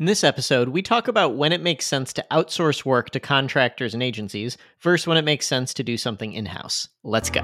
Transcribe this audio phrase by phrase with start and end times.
[0.00, 3.94] In this episode, we talk about when it makes sense to outsource work to contractors
[3.94, 6.88] and agencies versus when it makes sense to do something in house.
[7.02, 7.42] Let's go.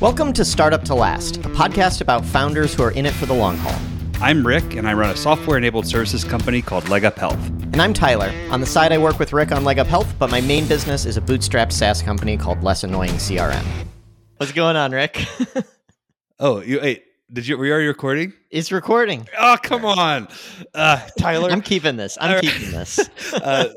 [0.00, 3.34] Welcome to Startup to Last, a podcast about founders who are in it for the
[3.34, 3.78] long haul.
[4.22, 7.46] I'm Rick, and I run a software enabled services company called LegUp Health.
[7.74, 8.32] And I'm Tyler.
[8.50, 11.18] On the side, I work with Rick on LegUp Health, but my main business is
[11.18, 13.66] a bootstrapped SaaS company called Less Annoying CRM.
[14.38, 15.26] What's going on, Rick?
[16.40, 17.04] oh, you wait.
[17.32, 17.56] Did you?
[17.56, 18.32] Were you already recording?
[18.50, 19.28] It's recording.
[19.38, 20.26] Oh, come on,
[20.74, 21.50] uh, Tyler.
[21.50, 22.18] I'm keeping this.
[22.20, 22.98] I'm keeping this.
[23.34, 23.68] uh,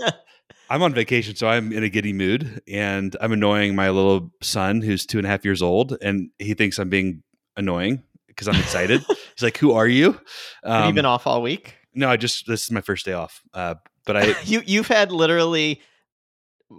[0.72, 4.82] I'm on vacation, so I'm in a giddy mood, and I'm annoying my little son,
[4.82, 7.22] who's two and a half years old, and he thinks I'm being
[7.56, 9.06] annoying because I'm excited.
[9.08, 10.20] He's like, "Who are you?"
[10.64, 11.76] Um, Have you um, been off all week?
[11.94, 13.44] No, I just this is my first day off.
[13.54, 13.76] Uh,
[14.08, 15.80] but I you you've had literally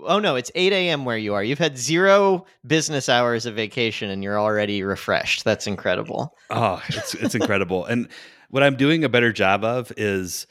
[0.04, 1.04] oh no, it's 8 a.m.
[1.04, 1.42] where you are.
[1.42, 5.44] You've had zero business hours of vacation and you're already refreshed.
[5.44, 6.36] That's incredible.
[6.50, 7.84] Oh, it's it's incredible.
[7.84, 8.08] And
[8.50, 10.46] what I'm doing a better job of is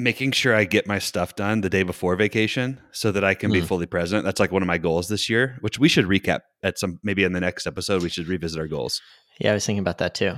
[0.00, 3.50] making sure I get my stuff done the day before vacation so that I can
[3.50, 3.54] mm.
[3.54, 4.24] be fully present.
[4.24, 7.22] That's like one of my goals this year, which we should recap at some maybe
[7.22, 8.02] in the next episode.
[8.02, 9.02] We should revisit our goals.
[9.38, 10.34] Yeah, I was thinking about that too.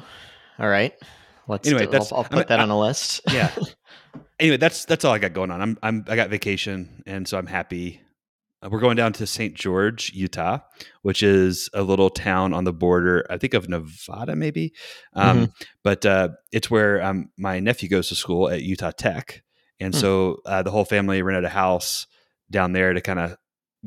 [0.59, 0.95] All right.
[1.49, 3.21] Let's anyway, do, I'll, I'll, put that I, on a list.
[3.31, 3.51] Yeah.
[4.39, 5.61] anyway, that's that's all I got going on.
[5.61, 8.01] I'm I'm I got vacation, and so I'm happy.
[8.63, 9.55] Uh, we're going down to St.
[9.55, 10.59] George, Utah,
[11.03, 14.73] which is a little town on the border, I think of Nevada, maybe.
[15.15, 15.45] Um, mm-hmm.
[15.83, 19.43] But uh, it's where um, my nephew goes to school at Utah Tech,
[19.81, 20.01] and mm.
[20.01, 22.07] so uh, the whole family rented a house
[22.51, 23.37] down there to kind of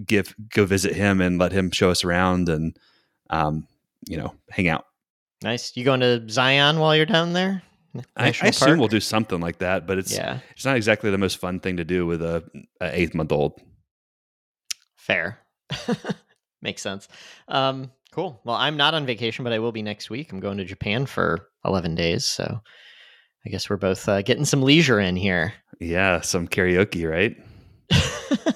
[0.05, 2.77] give go visit him and let him show us around and
[3.29, 3.67] um,
[4.07, 4.85] you know hang out.
[5.41, 5.75] Nice.
[5.75, 7.61] You going to Zion while you're down there?
[8.15, 10.39] I, I, assume we'll do something like that, but it's yeah.
[10.51, 12.43] it's not exactly the most fun thing to do with a,
[12.81, 13.59] a eight month old.
[14.95, 15.39] Fair,
[16.61, 17.07] makes sense.
[17.47, 18.41] Um, cool.
[18.43, 20.31] Well, I'm not on vacation, but I will be next week.
[20.31, 22.61] I'm going to Japan for 11 days, so
[23.45, 25.53] I guess we're both uh, getting some leisure in here.
[25.80, 27.37] Yeah, some karaoke, right?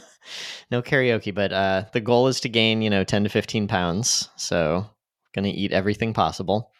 [0.71, 4.29] no karaoke, but uh, the goal is to gain, you know, 10 to 15 pounds.
[4.37, 4.89] So,
[5.35, 6.71] going to eat everything possible.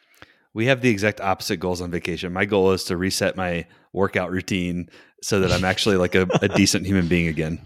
[0.54, 2.34] We have the exact opposite goals on vacation.
[2.34, 4.90] My goal is to reset my workout routine
[5.22, 7.60] so that I'm actually like a, a decent human being again.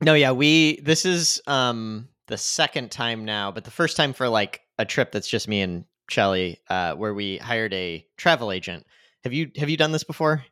[0.00, 4.28] No, yeah, we this is um the second time now, but the first time for
[4.28, 8.86] like a trip that's just me and Shelly, uh, where we hired a travel agent.
[9.24, 10.44] Have you have you done this before?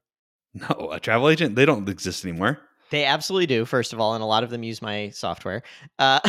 [0.55, 1.55] No, a travel agent?
[1.55, 2.59] They don't exist anymore.
[2.91, 5.63] They absolutely do, first of all, and a lot of them use my software.
[5.99, 6.21] Uh,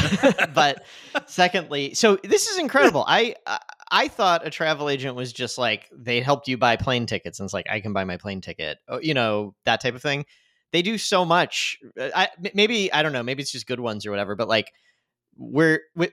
[0.54, 0.84] but
[1.28, 3.06] secondly, so this is incredible.
[3.08, 3.36] I
[3.92, 7.46] I thought a travel agent was just like they helped you buy plane tickets, and
[7.46, 10.26] it's like I can buy my plane ticket, you know that type of thing.
[10.74, 11.78] They do so much.
[12.00, 13.24] Uh, I maybe I don't know.
[13.24, 14.36] Maybe it's just good ones or whatever.
[14.36, 14.72] But like
[15.38, 16.10] we're we,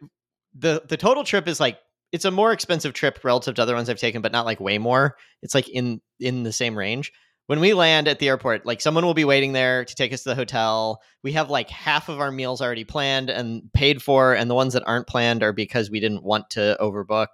[0.55, 1.79] the the total trip is like
[2.13, 4.79] it's a more expensive trip relative to other ones I've taken, but not like way
[4.79, 5.17] more.
[5.43, 7.13] It's like in in the same range
[7.47, 10.23] when we land at the airport, like someone will be waiting there to take us
[10.23, 11.03] to the hotel.
[11.23, 14.73] We have like half of our meals already planned and paid for, and the ones
[14.73, 17.29] that aren't planned are because we didn't want to overbook.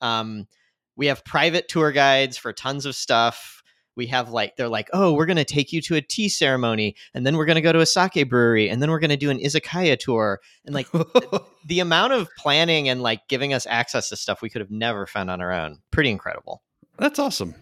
[0.00, 0.46] Um,
[0.96, 3.62] we have private tour guides for tons of stuff.
[3.96, 7.26] We have like they're like, oh, we're gonna take you to a tea ceremony, and
[7.26, 9.98] then we're gonna go to a sake brewery, and then we're gonna do an izakaya
[9.98, 10.90] tour, and like
[11.64, 15.06] the amount of planning and like giving us access to stuff we could have never
[15.06, 16.62] found on our own, pretty incredible.
[16.98, 17.54] That's awesome.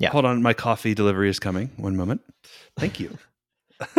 [0.00, 0.10] Yeah.
[0.10, 1.70] Hold on, my coffee delivery is coming.
[1.76, 2.22] One moment.
[2.78, 3.16] Thank you.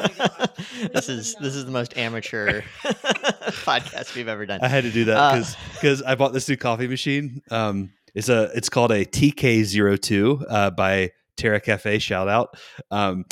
[0.00, 0.46] oh
[0.92, 4.60] this is this is the most amateur podcast we've ever done.
[4.62, 7.42] I had to do that because uh, because I bought this new coffee machine.
[7.50, 12.00] Um, it's a it's called a TK02 uh, by Terra Kaffe.
[12.00, 12.56] Shout out.
[12.90, 13.24] Um,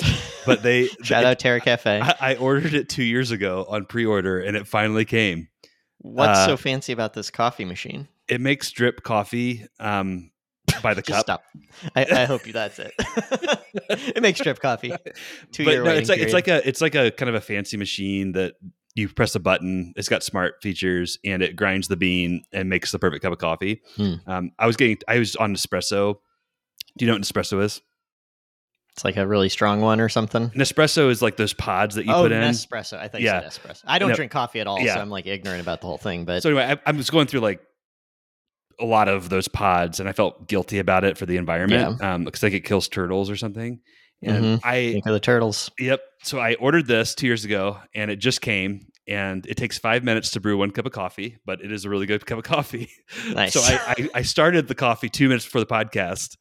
[0.47, 2.02] but they shout they, out Terra Kaffe.
[2.02, 5.48] I, I, ordered it two years ago on pre order, and it finally came.
[5.98, 8.08] What's uh, so fancy about this coffee machine?
[8.28, 9.66] It makes drip coffee.
[9.81, 10.31] Um,
[10.84, 11.22] by the cup.
[11.22, 11.43] Stop.
[11.97, 12.53] I, I hope you.
[12.53, 12.93] That's it.
[13.91, 14.93] it makes drip coffee.
[15.53, 16.27] Two year no, it's like period.
[16.27, 18.55] it's like a it's like a kind of a fancy machine that
[18.94, 19.93] you press a button.
[19.97, 23.39] It's got smart features and it grinds the bean and makes the perfect cup of
[23.39, 23.83] coffee.
[23.97, 24.15] Hmm.
[24.27, 26.19] Um, I was getting I was on Nespresso.
[26.97, 27.81] Do you know what Nespresso is?
[28.93, 30.50] It's like a really strong one or something.
[30.50, 32.43] Nespresso is like those pods that you oh, put in.
[32.43, 32.97] Nespresso.
[32.97, 33.43] I thought yeah.
[33.43, 33.82] you said espresso.
[33.87, 34.14] I don't no.
[34.14, 34.94] drink coffee at all, yeah.
[34.94, 36.25] so I'm like ignorant about the whole thing.
[36.25, 37.61] But so anyway, I, I was going through like
[38.81, 42.15] a lot of those pods, and I felt guilty about it for the environment yeah.
[42.15, 43.81] um, because like it kills turtles or something.
[44.23, 44.67] And mm-hmm.
[44.67, 45.71] I think of the turtles.
[45.79, 46.00] Yep.
[46.23, 48.87] So I ordered this two years ago, and it just came.
[49.06, 51.91] And it takes five minutes to brew one cup of coffee, but it is a
[51.91, 52.91] really good cup of coffee.
[53.35, 53.53] Nice.
[53.53, 56.38] so I, I, I started the coffee two minutes before the podcast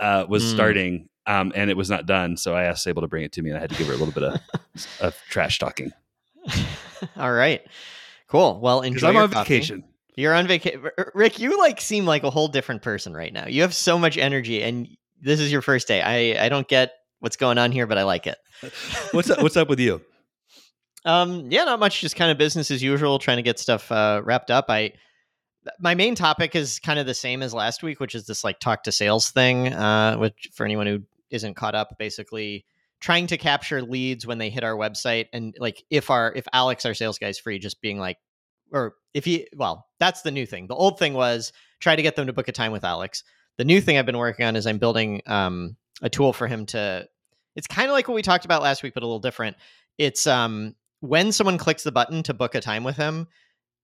[0.00, 0.54] uh, was mm.
[0.54, 2.38] starting, um, and it was not done.
[2.38, 3.92] So I asked Sable to bring it to me, and I had to give her
[3.92, 4.40] a little bit of,
[5.00, 5.92] of trash talking.
[7.16, 7.60] All right,
[8.28, 8.60] cool.
[8.60, 9.08] Well, enjoy.
[9.08, 9.54] I'm on coffee.
[9.54, 9.84] vacation.
[10.16, 10.82] You're on vacation,
[11.14, 11.38] Rick.
[11.38, 13.46] You like seem like a whole different person right now.
[13.46, 14.88] You have so much energy, and
[15.20, 16.00] this is your first day.
[16.00, 18.38] I I don't get what's going on here, but I like it.
[19.12, 20.00] what's up, what's up with you?
[21.04, 22.00] Um, yeah, not much.
[22.00, 24.64] Just kind of business as usual, trying to get stuff uh, wrapped up.
[24.68, 24.94] I
[25.78, 28.58] my main topic is kind of the same as last week, which is this like
[28.58, 29.72] talk to sales thing.
[29.72, 32.64] Uh, which for anyone who isn't caught up, basically
[32.98, 36.84] trying to capture leads when they hit our website, and like if our if Alex,
[36.84, 38.18] our sales guy, is free, just being like,
[38.72, 40.66] or if he, well, that's the new thing.
[40.66, 43.24] The old thing was try to get them to book a time with Alex.
[43.56, 46.66] The new thing I've been working on is I'm building um, a tool for him
[46.66, 47.08] to.
[47.54, 49.56] It's kind of like what we talked about last week, but a little different.
[49.96, 53.26] It's um, when someone clicks the button to book a time with him.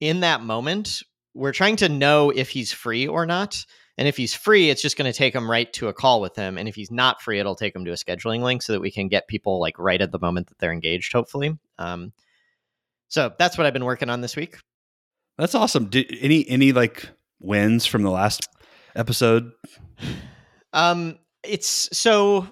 [0.00, 1.02] In that moment,
[1.32, 3.64] we're trying to know if he's free or not.
[3.96, 6.36] And if he's free, it's just going to take him right to a call with
[6.36, 6.58] him.
[6.58, 8.90] And if he's not free, it'll take him to a scheduling link so that we
[8.90, 11.58] can get people like right at the moment that they're engaged, hopefully.
[11.78, 12.12] Um,
[13.08, 14.58] so that's what I've been working on this week.
[15.38, 15.86] That's awesome.
[15.86, 17.08] Did any any like
[17.40, 18.48] wins from the last
[18.94, 19.50] episode?
[20.72, 22.46] Um, it's so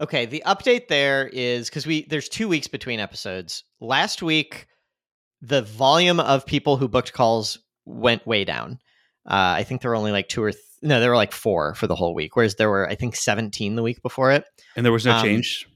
[0.00, 0.26] okay.
[0.26, 3.64] The update there is because we there's two weeks between episodes.
[3.80, 4.66] Last week,
[5.40, 8.78] the volume of people who booked calls went way down.
[9.26, 11.74] Uh, I think there were only like two or th- no, there were like four
[11.74, 14.44] for the whole week, whereas there were I think 17 the week before it.
[14.76, 15.66] And there was no um, change.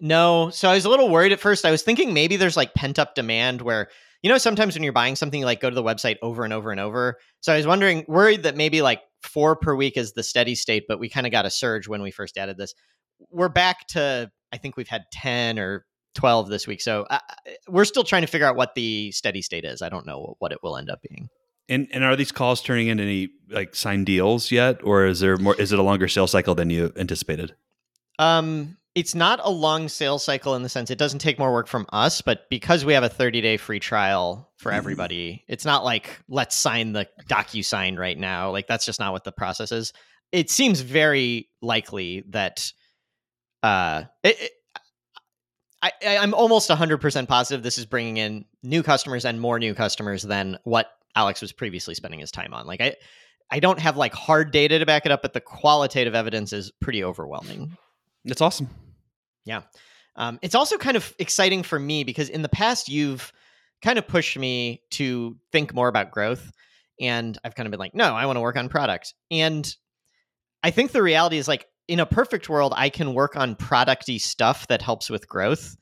[0.00, 1.64] No, so I was a little worried at first.
[1.64, 3.88] I was thinking maybe there's like pent up demand where
[4.22, 6.52] you know sometimes when you're buying something, you like go to the website over and
[6.52, 7.18] over and over.
[7.40, 10.84] So I was wondering, worried that maybe like four per week is the steady state,
[10.88, 12.74] but we kind of got a surge when we first added this.
[13.30, 16.80] We're back to I think we've had 10 or 12 this week.
[16.80, 17.18] So uh,
[17.68, 19.82] we're still trying to figure out what the steady state is.
[19.82, 21.28] I don't know what it will end up being.
[21.68, 25.36] And and are these calls turning into any like signed deals yet, or is there
[25.36, 25.58] more?
[25.60, 27.54] Is it a longer sales cycle than you anticipated?
[28.18, 31.66] Um, it's not a long sales cycle in the sense it doesn't take more work
[31.66, 34.78] from us, but because we have a 30 day free trial for mm-hmm.
[34.78, 38.50] everybody, it's not like let's sign the docu sign right now.
[38.50, 39.92] Like that's just not what the process is.
[40.30, 42.72] It seems very likely that
[43.62, 44.52] uh, it, it,
[45.82, 50.22] I, I'm almost 100% positive this is bringing in new customers and more new customers
[50.22, 52.66] than what Alex was previously spending his time on.
[52.66, 52.96] Like I
[53.50, 56.70] I don't have like hard data to back it up, but the qualitative evidence is
[56.80, 57.76] pretty overwhelming.
[58.24, 58.68] That's awesome.
[59.44, 59.62] Yeah.
[60.16, 63.32] Um, it's also kind of exciting for me because in the past you've
[63.82, 66.52] kind of pushed me to think more about growth.
[67.00, 69.14] And I've kind of been like, no, I want to work on product.
[69.30, 69.74] And
[70.62, 74.20] I think the reality is like in a perfect world, I can work on producty
[74.20, 75.76] stuff that helps with growth.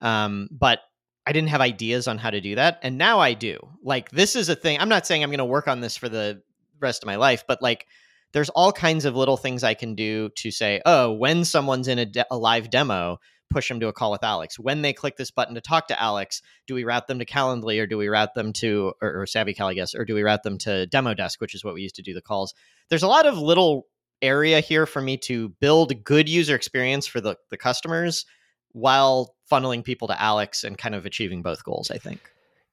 [0.00, 0.80] Um, but
[1.26, 2.80] I didn't have ideas on how to do that.
[2.82, 3.58] And now I do.
[3.82, 4.80] Like, this is a thing.
[4.80, 6.42] I'm not saying I'm going to work on this for the
[6.80, 7.86] rest of my life, but like,
[8.32, 11.98] there's all kinds of little things I can do to say, oh, when someone's in
[11.98, 13.18] a, de- a live demo,
[13.50, 14.58] push them to a call with Alex.
[14.58, 17.80] When they click this button to talk to Alex, do we route them to Calendly
[17.80, 20.42] or do we route them to, or, or SavvyCal, I guess, or do we route
[20.42, 22.54] them to Demo Desk, which is what we used to do the calls?
[22.88, 23.86] There's a lot of little
[24.22, 28.24] area here for me to build good user experience for the, the customers
[28.70, 32.20] while funneling people to Alex and kind of achieving both goals, I think.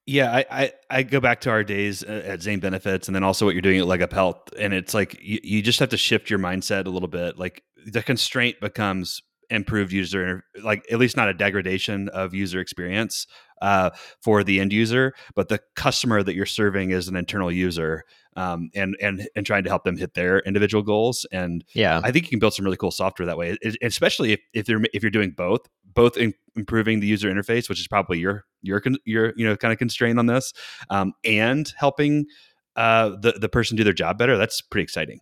[0.09, 3.45] Yeah, I, I, I, go back to our days at Zane Benefits and then also
[3.45, 4.41] what you're doing at Leg Up Health.
[4.57, 7.37] And it's like you, you just have to shift your mindset a little bit.
[7.37, 9.21] Like the constraint becomes
[9.51, 13.27] improved user, like at least not a degradation of user experience
[13.61, 18.03] uh, for the end user, but the customer that you're serving is an internal user
[18.35, 21.25] um, and and and trying to help them hit their individual goals.
[21.31, 24.33] And yeah, I think you can build some really cool software that way, it, especially
[24.33, 25.61] if if you're if you're doing both,
[25.93, 29.71] both in improving the user interface, which is probably your your your you know kind
[29.71, 30.53] of constraint on this,
[30.89, 32.25] um, and helping
[32.75, 34.37] uh, the the person do their job better.
[34.37, 35.21] That's pretty exciting.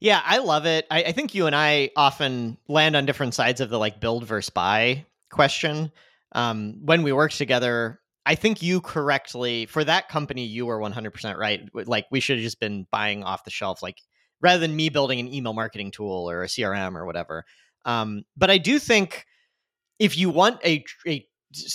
[0.00, 0.86] Yeah, I love it.
[0.90, 4.24] I, I think you and I often land on different sides of the like build
[4.24, 5.90] versus buy question.
[6.32, 11.36] Um, when we worked together, I think you correctly for that company you were 100%
[11.36, 11.68] right.
[11.74, 13.98] Like we should have just been buying off the shelf like
[14.40, 17.44] rather than me building an email marketing tool or a CRM or whatever.
[17.84, 19.24] Um, but I do think
[19.98, 21.26] if you want a, a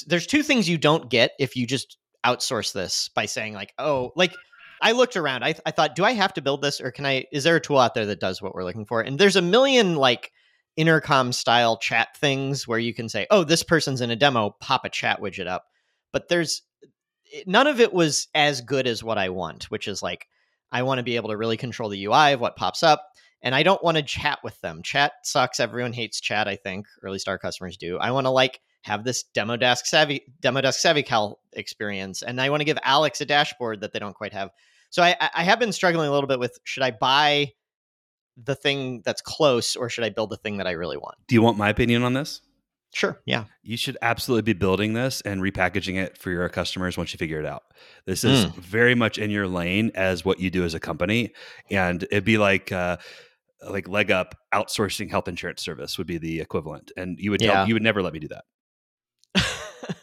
[0.08, 4.12] there's two things you don't get if you just outsource this by saying like, "Oh,
[4.16, 4.34] like
[4.82, 5.44] I looked around.
[5.44, 7.62] I, I thought, do I have to build this or can I is there a
[7.62, 10.32] tool out there that does what we're looking for?" And there's a million like
[10.76, 14.86] intercom style chat things where you can say, "Oh, this person's in a demo, pop
[14.86, 15.66] a chat widget up."
[16.14, 16.62] but there's
[17.34, 20.28] eh, none of it was as good as what I want, which is like
[20.72, 23.06] I want to be able to really control the UI of what pops up.
[23.44, 24.82] And I don't want to chat with them.
[24.82, 25.60] Chat sucks.
[25.60, 27.98] Everyone hates chat, I think, or at least our customers do.
[28.00, 32.24] I want to like have this demo desk savvy demo desk savvy cal experience.
[32.24, 34.50] And I want to give Alex a dashboard that they don't quite have.
[34.90, 37.52] So I, I have been struggling a little bit with should I buy
[38.38, 41.16] the thing that's close or should I build the thing that I really want?
[41.28, 42.42] Do you want my opinion on this?
[42.94, 43.20] Sure.
[43.26, 43.46] Yeah.
[43.64, 47.40] You should absolutely be building this and repackaging it for your customers once you figure
[47.40, 47.64] it out.
[48.06, 48.56] This is Mm.
[48.56, 51.34] very much in your lane as what you do as a company,
[51.72, 52.98] and it'd be like uh,
[53.70, 56.92] like leg up outsourcing health insurance service would be the equivalent.
[56.98, 57.54] And you would Yeah.
[57.54, 58.46] tell you would never let me do that.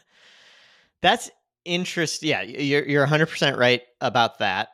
[1.03, 1.31] That's
[1.65, 2.29] interesting.
[2.29, 4.69] Yeah, you're you're 100% right about that.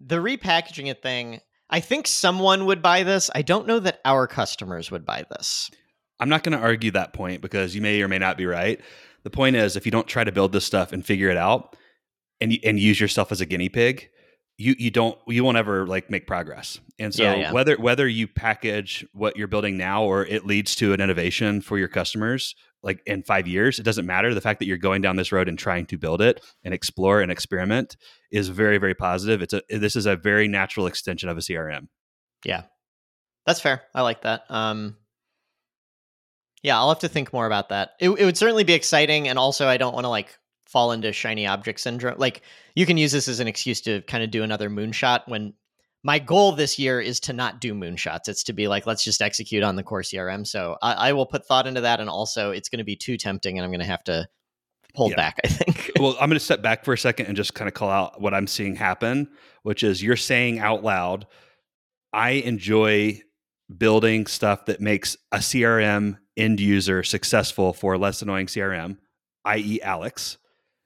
[0.00, 3.30] The repackaging it thing, I think someone would buy this.
[3.34, 5.70] I don't know that our customers would buy this.
[6.18, 8.80] I'm not going to argue that point because you may or may not be right.
[9.22, 11.76] The point is, if you don't try to build this stuff and figure it out,
[12.40, 14.08] and and use yourself as a guinea pig,
[14.60, 16.80] you you don't you won't ever like make progress.
[16.98, 17.52] And so Yeah, yeah.
[17.52, 21.78] whether whether you package what you're building now or it leads to an innovation for
[21.78, 24.34] your customers, like in five years, it doesn't matter.
[24.34, 27.22] The fact that you're going down this road and trying to build it and explore
[27.22, 27.96] and experiment
[28.30, 29.40] is very very positive.
[29.40, 31.88] It's a this is a very natural extension of a CRM.
[32.44, 32.64] Yeah.
[33.46, 33.80] That's fair.
[33.94, 34.42] I like that.
[34.50, 34.96] Um
[36.62, 37.92] Yeah, I'll have to think more about that.
[37.98, 40.36] It, it would certainly be exciting and also I don't want to like
[40.70, 42.16] fall into shiny object syndrome.
[42.18, 42.42] Like
[42.74, 45.54] you can use this as an excuse to kind of do another moonshot when
[46.02, 48.28] my goal this year is to not do moonshots.
[48.28, 50.46] It's to be like, let's just execute on the core CRM.
[50.46, 52.00] So I, I will put thought into that.
[52.00, 54.26] And also, it's going to be too tempting, and I'm going to have to
[54.94, 55.16] hold Yeah.
[55.16, 55.40] back.
[55.44, 55.90] I think.
[56.00, 58.20] well, I'm going to step back for a second and just kind of call out
[58.20, 59.28] what I'm seeing happen,
[59.62, 61.26] which is you're saying out loud,
[62.14, 63.20] I enjoy
[63.76, 68.96] building stuff that makes a CRM end user successful for less annoying CRM,
[69.44, 70.38] i.e., Alex.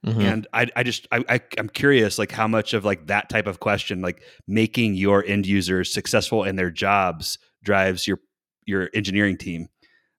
[0.05, 0.21] Mhm.
[0.21, 3.47] And I, I just, I, I, I'm curious, like how much of like that type
[3.47, 8.19] of question, like making your end users successful in their jobs, drives your
[8.67, 9.67] your engineering team.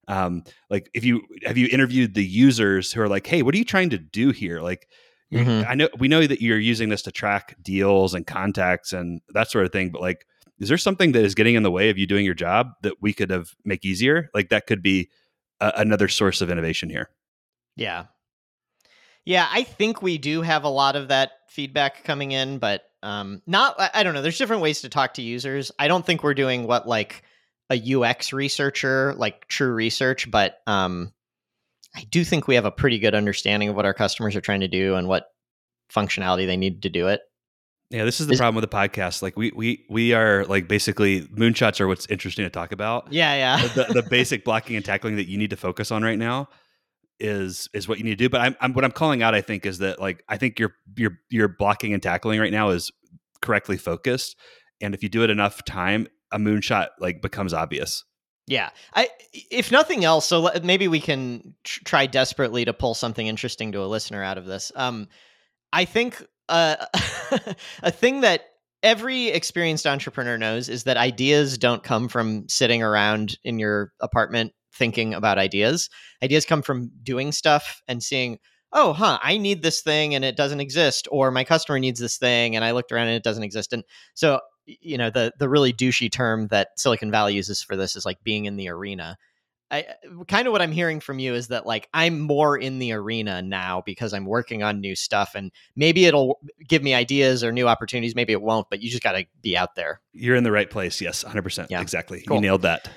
[0.09, 3.59] Um, like if you have you interviewed the users who are like, hey, what are
[3.59, 4.61] you trying to do here?
[4.61, 4.89] Like,
[5.33, 5.67] Mhm.
[5.69, 9.51] I know we know that you're using this to track deals and contacts and that
[9.51, 10.25] sort of thing, but like,
[10.61, 12.95] is there something that is getting in the way of you doing your job that
[13.01, 14.31] we could have make easier?
[14.35, 15.11] Like that could be
[15.61, 17.11] a, another source of innovation here.
[17.77, 18.07] Yeah.
[19.27, 23.43] Yeah, I think we do have a lot of that feedback coming in, but um
[23.47, 25.71] not I, don't know, there's different ways to talk to users.
[25.79, 27.23] I don't think we're doing what like
[27.69, 31.13] a UX researcher, like true research, but um
[31.95, 34.61] I do think we have a pretty good understanding of what our customers are trying
[34.61, 35.29] to do and what
[35.93, 37.23] functionality they need to do it.
[37.91, 39.23] Yeah, this is the Is- problem with the podcast.
[39.23, 43.13] Like we we we are like basically moonshots are what's interesting to talk about.
[43.13, 43.67] Yeah, yeah.
[43.69, 46.49] the, the basic blocking and tackling that you need to focus on right now
[47.19, 48.29] is is what you need to do.
[48.29, 49.35] But I'm, I'm what I'm calling out.
[49.35, 52.71] I think is that like I think your your your blocking and tackling right now
[52.71, 52.91] is
[53.43, 54.37] correctly focused,
[54.81, 58.05] and if you do it enough time, a moonshot like becomes obvious.
[58.47, 58.71] Yeah.
[58.95, 63.73] I if nothing else, so maybe we can tr- try desperately to pull something interesting
[63.73, 64.71] to a listener out of this.
[64.77, 65.09] Um
[65.73, 66.77] I think uh,
[67.83, 68.43] a thing that
[68.83, 74.53] every experienced entrepreneur knows is that ideas don't come from sitting around in your apartment
[74.77, 75.91] thinking about ideas.
[76.23, 78.39] Ideas come from doing stuff and seeing,
[78.73, 82.19] oh, huh, I need this thing and it doesn't exist, or my customer needs this
[82.19, 83.73] thing and I looked around and it doesn't exist.
[83.73, 87.97] And so, you know, the the really douchey term that Silicon Valley uses for this
[87.97, 89.17] is like being in the arena.
[89.71, 89.85] I
[90.29, 93.43] kind of what I'm hearing from you is that like I'm more in the arena
[93.43, 97.67] now because I'm working on new stuff and maybe it'll give me ideas or new
[97.67, 100.01] opportunities, maybe it won't, but you just got to be out there.
[100.13, 101.01] You're in the right place.
[101.01, 101.43] Yes, 100.
[101.43, 101.81] percent Yeah.
[101.81, 102.23] Exactly.
[102.23, 102.37] Cool.
[102.37, 102.89] You nailed that.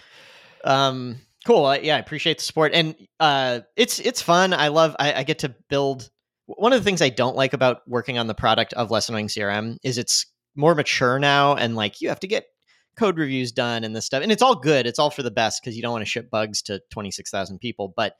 [0.63, 1.17] Um,
[1.49, 1.75] cool.
[1.77, 4.53] Yeah, I appreciate the support, and uh, it's it's fun.
[4.53, 4.95] I love.
[4.99, 6.09] I, I get to build.
[6.45, 9.27] One of the things I don't like about working on the product of Less Annoying
[9.27, 10.25] CRM is it's
[10.55, 12.45] more mature now, and like you have to get
[12.97, 14.85] code reviews done and this stuff, and it's all good.
[14.85, 17.31] It's all for the best because you don't want to ship bugs to twenty six
[17.31, 18.13] thousand people, but.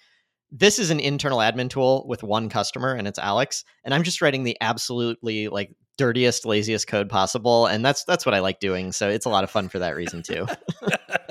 [0.52, 3.64] This is an internal admin tool with one customer, and it's Alex.
[3.86, 8.34] And I'm just writing the absolutely like dirtiest, laziest code possible, and that's that's what
[8.34, 8.94] I like doing.
[8.94, 10.48] So it's a lot of fun for that reason too.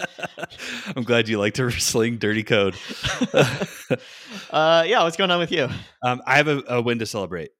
[0.94, 2.76] I'm glad you like to sling dirty code.
[4.50, 5.68] uh, yeah, what's going on with you?
[6.02, 7.50] um, I have a, a win to celebrate.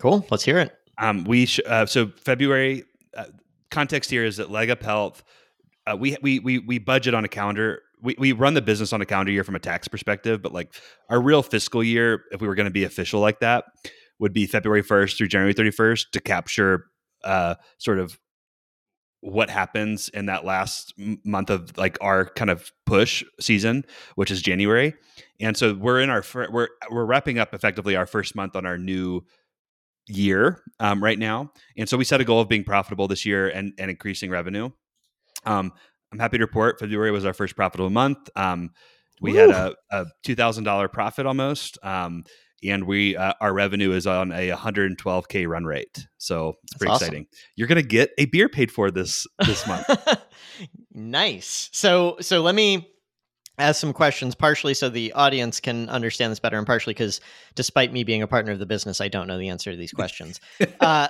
[0.00, 0.26] Cool.
[0.28, 0.74] Let's hear it.
[0.98, 2.82] Um, we sh- uh, so February
[3.16, 3.26] uh,
[3.70, 5.22] context here is that Leg Up Health.
[5.86, 7.80] Uh, we we we we budget on a calendar.
[8.02, 10.74] We we run the business on a calendar year from a tax perspective, but like
[11.08, 13.66] our real fiscal year, if we were going to be official like that,
[14.18, 16.86] would be February first through January thirty first to capture
[17.24, 18.18] uh, sort of
[19.20, 20.92] what happens in that last
[21.24, 23.82] month of like our kind of push season,
[24.16, 24.94] which is January.
[25.40, 28.66] And so we're in our fir- we're we're wrapping up effectively our first month on
[28.66, 29.22] our new
[30.06, 31.50] year um, right now.
[31.78, 34.68] And so we set a goal of being profitable this year and, and increasing revenue.
[35.46, 35.72] Um,
[36.12, 38.28] I'm happy to report February was our first profitable month.
[38.36, 38.72] Um,
[39.22, 42.24] we had a, a two thousand dollar profit almost, um,
[42.70, 46.06] and we uh, our revenue is on a 112k run rate.
[46.18, 47.06] So it's That's pretty awesome.
[47.06, 47.26] exciting.
[47.56, 49.86] You're gonna get a beer paid for this this month.
[50.94, 51.68] nice.
[51.72, 52.88] So so let me
[53.58, 57.20] ask some questions, partially so the audience can understand this better, and partially because,
[57.54, 59.92] despite me being a partner of the business, I don't know the answer to these
[59.92, 60.40] questions.
[60.80, 61.08] uh,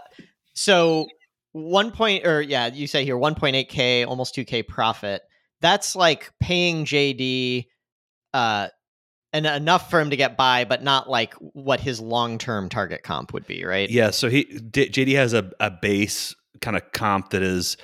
[0.55, 1.07] so,
[1.53, 5.23] one point, or yeah, you say here 1.8k, almost 2k profit.
[5.61, 7.67] That's like paying JD
[8.35, 8.69] uh,
[9.35, 13.03] and enough for him to get by, but not like what his long term target
[13.03, 13.91] comp would be, right?
[13.91, 14.11] Yeah.
[14.11, 17.76] So he JD has a, a base kind of comp that is,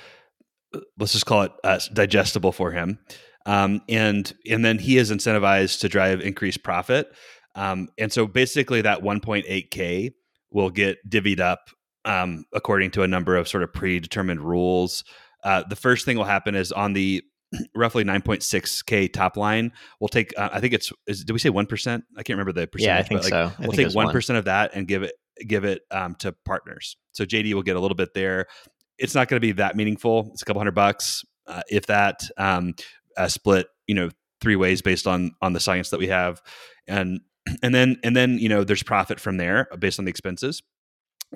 [0.97, 2.99] let's just call it uh, digestible for him,
[3.45, 7.11] um, and and then he is incentivized to drive increased profit,
[7.55, 10.13] um, and so basically that 1.8k
[10.51, 11.69] will get divvied up
[12.05, 15.03] um, according to a number of sort of predetermined rules.
[15.43, 17.23] Uh, the first thing will happen is on the
[17.75, 19.71] roughly 9.6k top line.
[19.99, 21.87] We'll take, uh, I think it's, is, did we say 1%?
[22.17, 22.87] I can't remember the percentage.
[22.87, 23.51] Yeah, I think like, so.
[23.57, 24.37] I we'll take 1% one.
[24.37, 25.13] of that and give it,
[25.45, 26.97] give it um, to partners.
[27.11, 28.47] So JD will get a little bit there.
[28.97, 30.29] It's not going to be that meaningful.
[30.33, 31.23] It's a couple hundred bucks.
[31.47, 32.73] Uh, if that um,
[33.27, 34.09] split, you know,
[34.41, 36.41] three ways based on, on the science that we have.
[36.87, 37.21] And,
[37.63, 40.61] and then, and then, you know, there's profit from there based on the expenses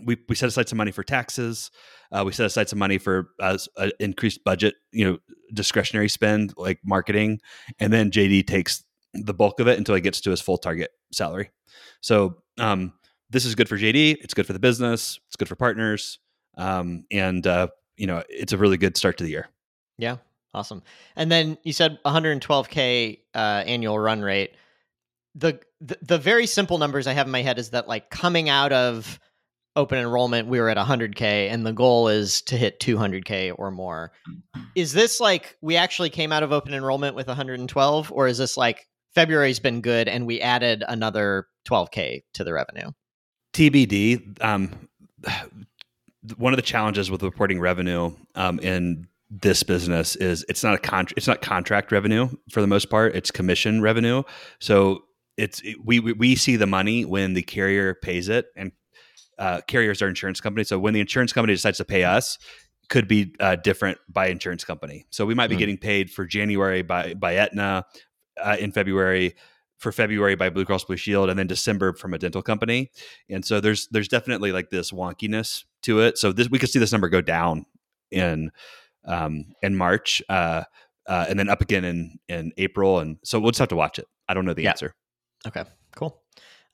[0.03, 1.71] we, we set aside some money for taxes.
[2.11, 3.57] Uh, we set aside some money for uh,
[3.99, 5.17] increased budget, you know,
[5.53, 7.39] discretionary spend like marketing,
[7.79, 8.83] and then JD takes
[9.13, 11.51] the bulk of it until he gets to his full target salary.
[12.01, 12.93] So um,
[13.29, 14.17] this is good for JD.
[14.21, 15.19] It's good for the business.
[15.27, 16.19] It's good for partners,
[16.57, 19.47] um, and uh, you know, it's a really good start to the year.
[19.97, 20.17] Yeah,
[20.53, 20.83] awesome.
[21.15, 24.55] And then you said 112k uh, annual run rate.
[25.35, 28.47] The, the the very simple numbers I have in my head is that like coming
[28.47, 29.19] out of
[29.75, 34.11] open enrollment we were at 100k and the goal is to hit 200k or more.
[34.75, 38.57] Is this like we actually came out of open enrollment with 112 or is this
[38.57, 42.91] like february's been good and we added another 12k to the revenue?
[43.53, 44.71] Tbd um,
[46.37, 50.77] one of the challenges with reporting revenue um, in this business is it's not a
[50.77, 54.23] con- it's not contract revenue for the most part it's commission revenue.
[54.59, 55.03] So
[55.37, 58.71] it's we we see the money when the carrier pays it and
[59.37, 60.69] uh, carriers are insurance companies.
[60.69, 62.37] So when the insurance company decides to pay us,
[62.89, 65.05] could be uh, different by insurance company.
[65.09, 65.59] So we might be mm.
[65.59, 67.85] getting paid for January by by Aetna,
[68.43, 69.35] uh, in February
[69.77, 72.91] for February by Blue Cross Blue Shield, and then December from a dental company.
[73.29, 76.17] And so there's there's definitely like this wonkiness to it.
[76.17, 77.65] So this we could see this number go down
[78.11, 78.51] in
[79.05, 80.63] um, in March, uh,
[81.07, 82.99] uh, and then up again in in April.
[82.99, 84.07] And so we'll just have to watch it.
[84.27, 84.71] I don't know the yeah.
[84.71, 84.95] answer.
[85.47, 85.63] Okay,
[85.95, 86.21] cool.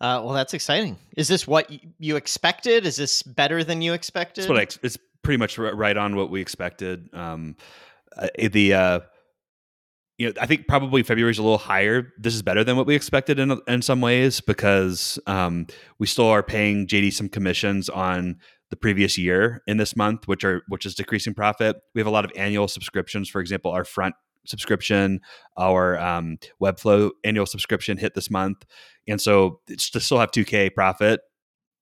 [0.01, 0.97] Uh, well, that's exciting.
[1.15, 2.87] Is this what you expected?
[2.87, 4.41] Is this better than you expected?
[4.41, 7.07] It's, what I, it's pretty much right on what we expected.
[7.13, 7.55] Um,
[8.17, 8.99] uh, the uh,
[10.17, 12.13] you know, I think probably February is a little higher.
[12.17, 15.67] This is better than what we expected in in some ways because um,
[15.99, 18.37] we still are paying JD some commissions on
[18.71, 21.75] the previous year in this month, which are which is decreasing profit.
[21.93, 23.29] We have a lot of annual subscriptions.
[23.29, 25.21] For example, our front subscription,
[25.57, 28.65] our um, Webflow annual subscription hit this month,
[29.07, 31.21] and so it's to still have 2K profit,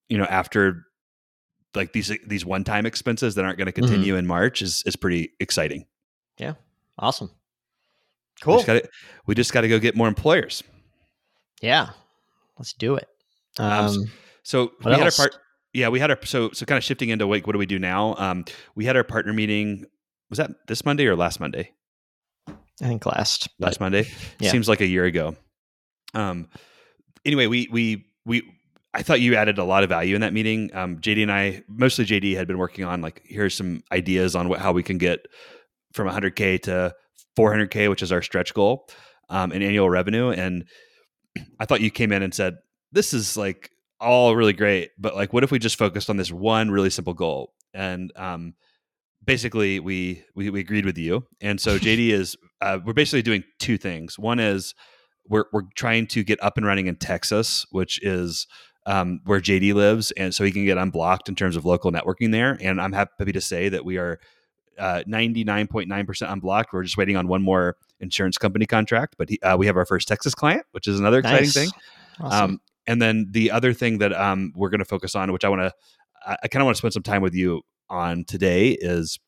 [0.07, 0.85] you know, after
[1.75, 3.85] like these these one time expenses that aren't going to mm-hmm.
[3.85, 4.19] continue mm-hmm.
[4.19, 5.85] in March is is pretty exciting.
[6.37, 6.53] Yeah,
[6.97, 7.31] awesome,
[8.41, 8.63] cool.
[9.25, 10.63] We just got to go get more employers.
[11.61, 11.89] Yeah,
[12.57, 13.07] let's do it.
[13.57, 14.11] Um, um
[14.43, 14.99] so we else?
[14.99, 15.41] had our part.
[15.73, 17.79] Yeah, we had our so so kind of shifting into like what do we do
[17.79, 18.15] now?
[18.17, 18.45] Um,
[18.75, 19.85] we had our partner meeting.
[20.29, 21.71] Was that this Monday or last Monday?
[22.81, 24.07] I think last last Monday.
[24.39, 24.51] Yeah.
[24.51, 25.35] Seems like a year ago.
[26.13, 26.47] Um.
[27.25, 28.43] Anyway, we we we.
[28.93, 30.73] I thought you added a lot of value in that meeting.
[30.73, 34.49] Um, JD and I, mostly JD, had been working on like here's some ideas on
[34.49, 35.27] what how we can get
[35.93, 36.95] from 100k to
[37.37, 38.89] 400k, which is our stretch goal
[39.29, 40.31] um, in annual revenue.
[40.31, 40.65] And
[41.59, 42.55] I thought you came in and said
[42.91, 46.31] this is like all really great, but like what if we just focused on this
[46.31, 47.53] one really simple goal?
[47.73, 48.55] And um,
[49.23, 53.43] basically we, we, we agreed with you and so jd is uh, we're basically doing
[53.59, 54.73] two things one is
[55.27, 58.47] we're, we're trying to get up and running in texas which is
[58.85, 62.31] um, where jd lives and so he can get unblocked in terms of local networking
[62.31, 64.19] there and i'm happy to say that we are
[64.77, 69.57] uh, 99.9% unblocked we're just waiting on one more insurance company contract but he, uh,
[69.57, 71.53] we have our first texas client which is another exciting nice.
[71.53, 71.69] thing
[72.21, 72.51] awesome.
[72.51, 75.49] um, and then the other thing that um, we're going to focus on which i
[75.49, 75.73] want to
[76.25, 79.19] I, I kind of want to spend some time with you on today is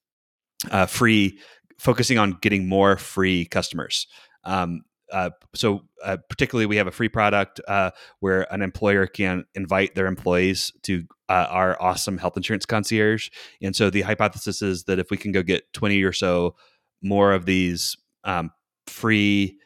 [0.70, 1.39] uh, free,
[1.82, 4.06] focusing on getting more free customers.
[4.44, 7.89] Um, uh, so uh, particularly we have a free product uh,
[8.20, 13.30] where an employer can invite their employees to uh, our awesome health insurance concierge
[13.62, 16.56] and so the hypothesis is that if we can go get 20 or so
[17.02, 18.52] more of these um,
[18.88, 19.58] free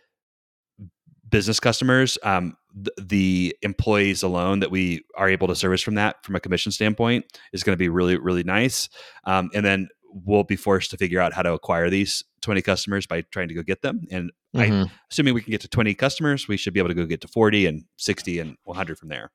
[1.29, 2.55] business customers um,
[2.97, 7.23] the employees alone that we are able to service from that from a commission standpoint
[7.53, 8.89] is going to be really really nice
[9.25, 9.87] um, and then
[10.23, 13.53] we'll be forced to figure out how to acquire these 20 customers by trying to
[13.53, 14.07] go get them.
[14.09, 14.91] And I, Mhm.
[15.11, 17.27] assuming we can get to 20 customers, we should be able to go get to
[17.27, 19.31] 40 and 60 and 100 from there.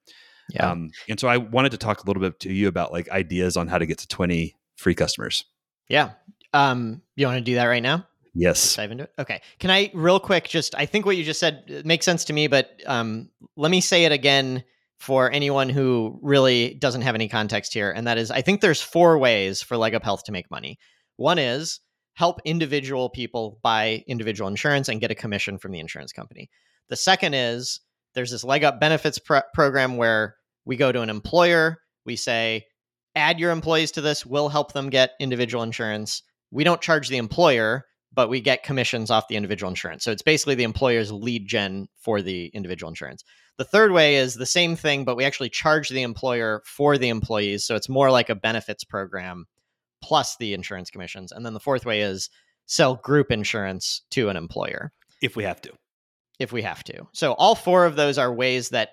[0.53, 0.71] yeah.
[0.71, 3.57] Um, and so I wanted to talk a little bit to you about like ideas
[3.57, 5.45] on how to get to 20 free customers.
[5.89, 6.13] yeah.
[6.53, 8.07] Um, you want to do that right now?
[8.35, 8.63] Yes.
[8.63, 9.13] Just dive into it.
[9.19, 9.41] Okay.
[9.61, 12.33] Can I real quick just I think what you just said uh, makes sense to
[12.33, 14.65] me, but um let me say it again
[15.01, 17.91] for anyone who really doesn't have any context here.
[17.91, 20.79] And that is I think there's four ways for Leg Up Health to make money.
[21.17, 21.81] One is
[22.15, 26.51] help individual people buy individual insurance and get a commission from the insurance company.
[26.91, 27.81] The second is
[28.15, 30.37] there's this Leg Up benefits pro- program where
[30.67, 32.67] we go to an employer, we say,
[33.17, 36.23] add your employees to this, we'll help them get individual insurance.
[36.51, 40.05] We don't charge the employer, but we get commissions off the individual insurance.
[40.05, 43.25] So it's basically the employer's lead gen for the individual insurance.
[43.61, 47.11] The third way is the same thing, but we actually charge the employer for the
[47.11, 47.63] employees.
[47.63, 49.45] So it's more like a benefits program
[50.03, 51.31] plus the insurance commissions.
[51.31, 52.31] And then the fourth way is
[52.65, 55.73] sell group insurance to an employer If we have to.
[56.39, 57.07] if we have to.
[57.13, 58.93] So all four of those are ways that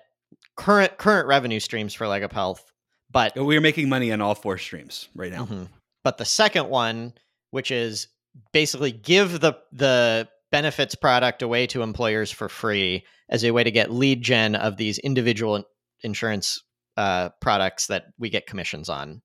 [0.58, 2.70] current current revenue streams for Leg Up Health,
[3.10, 5.46] but We're making money on all four streams right now.
[5.46, 5.68] Mhm.
[6.04, 7.14] But the second one,
[7.52, 8.08] which is
[8.52, 13.70] basically give the the benefits product away to employers for free as a way to
[13.70, 15.64] get lead gen of these individual
[16.02, 16.62] insurance
[16.96, 19.22] uh, products that we get commissions on.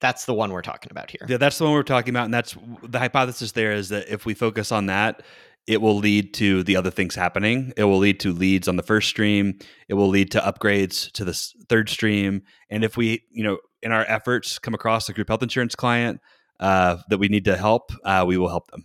[0.00, 1.26] That's the one we're talking about here.
[1.28, 3.52] Yeah, that's the one we're talking about, and that's the hypothesis.
[3.52, 5.22] There is that if we focus on that,
[5.66, 7.72] it will lead to the other things happening.
[7.76, 9.58] It will lead to leads on the first stream.
[9.88, 11.32] It will lead to upgrades to the
[11.68, 12.42] third stream.
[12.68, 16.20] And if we, you know, in our efforts come across a group health insurance client
[16.60, 18.84] uh, that we need to help, uh, we will help them.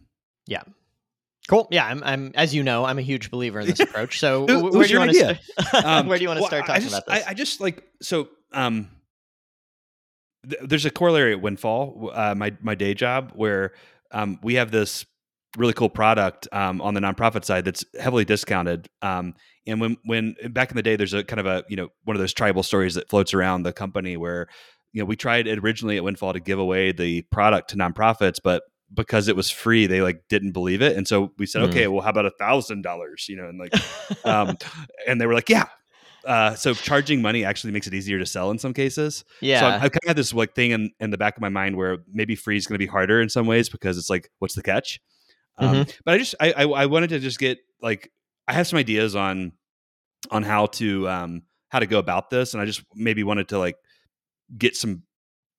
[1.50, 1.68] Cool.
[1.72, 4.20] Yeah, I'm, I'm as you know, I'm a huge believer in this approach.
[4.20, 5.40] So Who- wh- who's where do you want to?
[5.84, 7.26] Um, where do you want to well, start talking just, about this?
[7.26, 8.30] I, I just like so.
[8.54, 8.90] Um,
[10.48, 13.74] th- there's a corollary at Windfall, uh, my my day job, where
[14.12, 15.08] um, we have this
[15.58, 18.88] really cool product um, on the nonprofit side that's heavily discounted.
[19.02, 19.34] Um,
[19.66, 22.16] and when when back in the day, there's a kind of a you know one
[22.16, 24.48] of those tribal stories that floats around the company where
[24.94, 28.62] you know we tried originally at Windfall to give away the product to nonprofits, but
[28.94, 31.70] because it was free, they like didn't believe it, and so we said, Mm.
[31.70, 33.28] okay, well, how about a thousand dollars?
[33.30, 33.74] You know, and like
[34.26, 34.58] um,
[35.08, 35.66] and they were like, yeah.
[36.26, 39.24] Uh, so charging money actually makes it easier to sell in some cases.
[39.42, 39.60] yeah.
[39.62, 41.48] So I, I kind of had this like thing in, in the back of my
[41.48, 44.30] mind where maybe free is going to be harder in some ways because it's like,
[44.40, 45.00] what's the catch?
[45.58, 48.12] Um, but I just I, I I wanted to just get like
[48.48, 49.54] I have some ideas on
[50.30, 53.60] on how to um how to go about this, and I just maybe wanted to
[53.60, 53.76] like
[54.58, 55.04] get some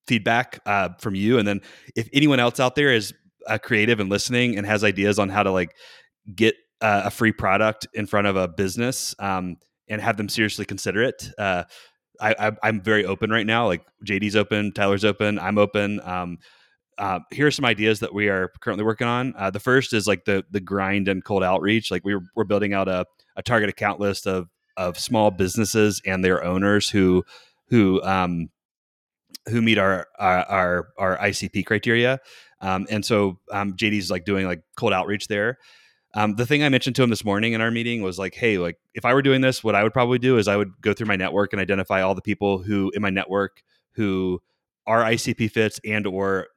[0.06, 1.60] feedback uh, from you, and then
[1.96, 3.14] if anyone else out there is
[3.50, 5.74] uh, creative and listening and has ideas on how to like
[6.34, 9.56] get uh, a free product in front of a business um,
[9.88, 11.28] and have them seriously consider it.
[11.36, 11.64] Uh,
[12.22, 13.66] I, I'm very open right now.
[13.66, 16.00] Like JD's open, Tyler's open, I'm open.
[16.04, 16.38] Um,
[16.98, 19.32] uh, here are some ideas that we are currently working on.
[19.36, 21.90] Uh, the first is like the the grind and cold outreach.
[21.90, 26.22] Like we're we're building out a, a target account list of of small businesses and
[26.22, 27.24] their owners who
[27.68, 28.50] who um,
[29.48, 32.20] who meet our our our, our ICP criteria.
[32.61, 35.59] Um, and so um, JD's like doing like cold outreach there.
[36.14, 38.59] Um, the thing I mentioned to him this morning in our meeting was like, hey,
[38.59, 40.92] like if I were doing this, what I would probably do is I would go
[40.92, 44.42] through my network and identify all the people who in my network who
[44.87, 46.49] are ICP fits and or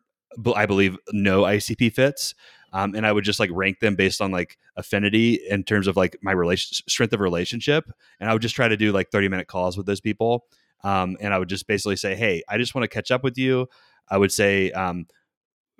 [0.55, 2.33] I believe no ICP fits.
[2.73, 5.95] Um, and I would just like rank them based on like affinity in terms of
[5.95, 7.85] like my relation strength of relationship.
[8.19, 10.45] And I would just try to do like 30 minute calls with those people.
[10.83, 13.37] Um, and I would just basically say, Hey, I just want to catch up with
[13.37, 13.67] you.
[14.09, 15.05] I would say, um,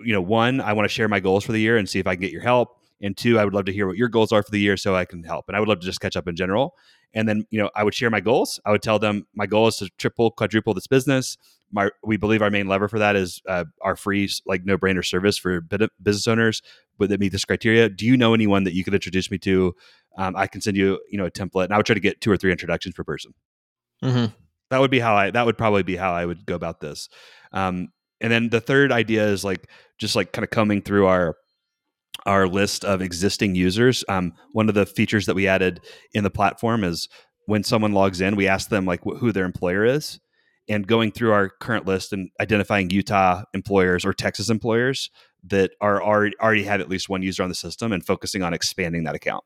[0.00, 2.06] you know, one, I want to share my goals for the year and see if
[2.06, 2.76] I can get your help.
[3.00, 4.94] And two, I would love to hear what your goals are for the year so
[4.94, 5.46] I can help.
[5.48, 6.74] And I would love to just catch up in general.
[7.12, 8.60] And then, you know, I would share my goals.
[8.64, 11.36] I would tell them my goal is to triple, quadruple this business.
[11.70, 15.04] My, we believe our main lever for that is uh, our free, like, no brainer
[15.04, 16.62] service for business owners
[16.98, 17.88] but that meet this criteria.
[17.88, 19.74] Do you know anyone that you could introduce me to?
[20.16, 22.20] Um, I can send you, you know, a template, and I would try to get
[22.20, 23.34] two or three introductions per person.
[24.02, 24.32] Mhm.
[24.70, 25.30] That would be how I.
[25.30, 27.08] That would probably be how I would go about this.
[27.52, 27.88] Um,
[28.24, 31.36] and then the third idea is like just like kind of coming through our
[32.24, 34.02] our list of existing users.
[34.08, 35.80] Um, one of the features that we added
[36.14, 37.06] in the platform is
[37.44, 40.20] when someone logs in, we ask them like wh- who their employer is,
[40.70, 45.10] and going through our current list and identifying Utah employers or Texas employers
[45.42, 48.54] that are already already have at least one user on the system and focusing on
[48.54, 49.44] expanding that account.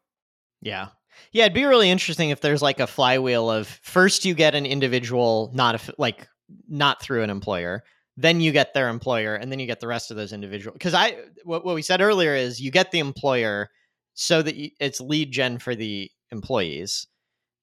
[0.62, 0.90] Yeah.
[1.32, 4.66] Yeah, it'd be really interesting if there's like a flywheel of first you get an
[4.66, 6.28] individual not a, like
[6.68, 7.82] not through an employer,
[8.20, 10.92] then you get their employer and then you get the rest of those individual because
[10.92, 13.70] I what, what we said earlier is you get the employer
[14.14, 17.06] so that you, it's lead gen for the employees.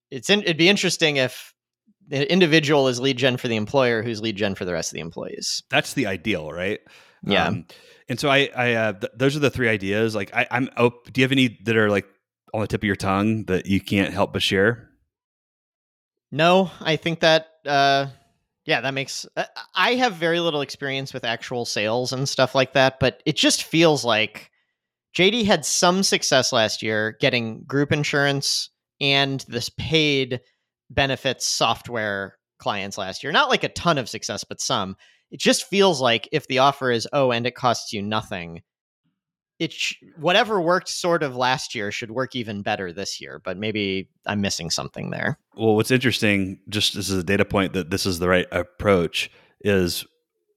[0.09, 1.53] It's in, it'd be interesting if
[2.07, 4.93] the individual is lead gen for the employer who's lead gen for the rest of
[4.93, 5.61] the employees.
[5.69, 6.79] That's the ideal, right?
[7.23, 7.47] Yeah.
[7.47, 7.65] Um,
[8.07, 10.15] and so I, I, uh, th- those are the three ideas.
[10.15, 12.05] Like I, I'm, oh, do you have any that are like
[12.53, 14.89] on the tip of your tongue that you can't help but share?
[16.31, 18.07] No, I think that uh
[18.65, 22.73] yeah, that makes uh, I have very little experience with actual sales and stuff like
[22.73, 24.51] that, but it just feels like
[25.15, 30.41] JD had some success last year getting group insurance and this paid
[30.89, 33.32] benefits software clients last year.
[33.32, 34.95] Not like a ton of success, but some.
[35.32, 38.62] It just feels like if the offer is oh and it costs you nothing,
[39.59, 43.57] it sh- whatever worked sort of last year should work even better this year, but
[43.57, 45.39] maybe I'm missing something there.
[45.55, 50.05] Well, what's interesting, just as a data point that this is the right approach, is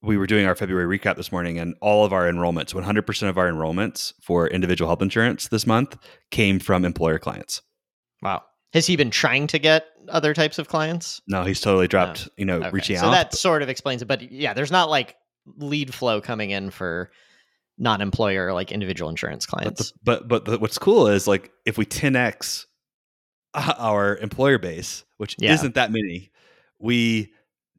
[0.02, 3.38] we were doing our February recap this morning, and all of our enrollments, 100% of
[3.38, 5.96] our enrollments for individual health insurance this month
[6.30, 7.62] came from employer clients.
[8.22, 8.42] Wow.
[8.72, 11.22] Has he been trying to get other types of clients?
[11.26, 12.70] No, he's totally dropped, oh, you know, okay.
[12.70, 13.06] reaching so out.
[13.06, 14.06] So that sort of explains it.
[14.06, 15.16] But yeah, there's not like
[15.56, 17.10] lead flow coming in for
[17.78, 19.92] non-employer like individual insurance clients.
[20.02, 22.66] But the, but, but the, what's cool is like if we 10x
[23.54, 25.54] our employer base, which yeah.
[25.54, 26.30] isn't that many,
[26.78, 27.32] we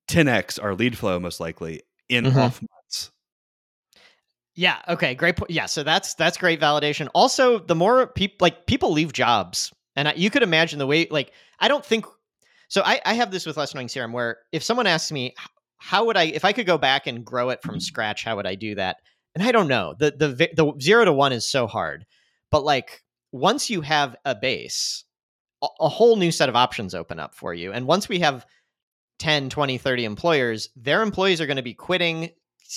[0.09, 2.39] 10x our lead flow most likely in mm-hmm.
[2.39, 3.11] off months.
[4.55, 4.77] Yeah.
[4.87, 5.15] Okay.
[5.15, 5.37] Great.
[5.37, 5.67] Po- yeah.
[5.67, 7.07] So that's that's great validation.
[7.13, 11.07] Also, the more people like people leave jobs, and I, you could imagine the way
[11.09, 12.05] like I don't think
[12.67, 12.81] so.
[12.83, 15.33] I, I have this with Less Annoying CRM where if someone asks me
[15.77, 17.79] how would I if I could go back and grow it from mm-hmm.
[17.79, 18.97] scratch, how would I do that?
[19.35, 22.05] And I don't know the the the zero to one is so hard,
[22.51, 25.03] but like once you have a base,
[25.61, 28.45] a, a whole new set of options open up for you, and once we have
[29.19, 32.29] 10 20 30 employers their employees are going to be quitting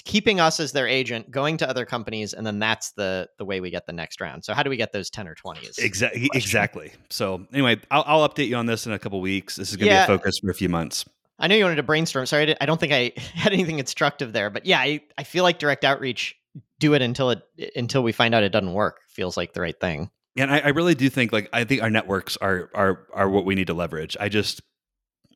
[0.05, 3.61] keeping us as their agent going to other companies and then that's the the way
[3.61, 4.45] we get the next round.
[4.45, 6.93] So how do we get those 10 or 20s exactly exactly.
[7.11, 9.57] So anyway I'll, I'll, update you on this in a couple weeks.
[9.57, 10.07] This is going to yeah.
[10.07, 11.05] be a focus for a few months.
[11.39, 14.49] I know you wanted to brainstorm sorry I, don't think i had anything instructive there
[14.49, 16.37] but yeah I, I feel like direct outreach
[16.83, 17.43] do it until it
[17.77, 20.11] until we find out it doesn't work feels like the right thing.
[20.37, 23.45] And I, I really do think like I think our networks are are are what
[23.45, 24.17] we need to leverage.
[24.19, 24.61] I just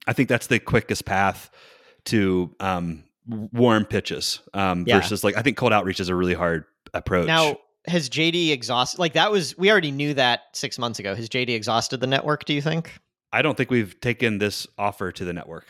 [0.09, 1.51] I think that's the quickest path
[2.07, 4.99] to um, warm pitches um, yeah.
[4.99, 7.29] versus like I think cold outreach is a really hard approach.
[7.29, 11.15] Now, has JD exhausted like that was we already knew that 6 months ago.
[11.15, 12.93] Has JD exhausted the network, do you think?
[13.33, 15.67] I don't think we've taken this offer to the network.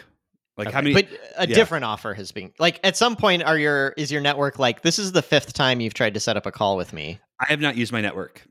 [0.57, 0.75] Like okay.
[0.75, 0.95] how many?
[0.95, 1.55] But a yeah.
[1.55, 3.43] different offer has been like at some point.
[3.43, 6.37] Are your is your network like this is the fifth time you've tried to set
[6.37, 7.21] up a call with me?
[7.39, 8.43] I have not used my network.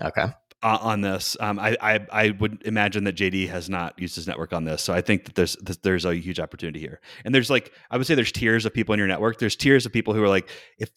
[0.00, 0.26] Okay.
[0.60, 4.26] Uh, on this, um, I, I I would imagine that JD has not used his
[4.26, 7.00] network on this, so I think that there's there's a huge opportunity here.
[7.24, 9.38] And there's like I would say there's tiers of people in your network.
[9.38, 10.90] There's tiers of people who are like if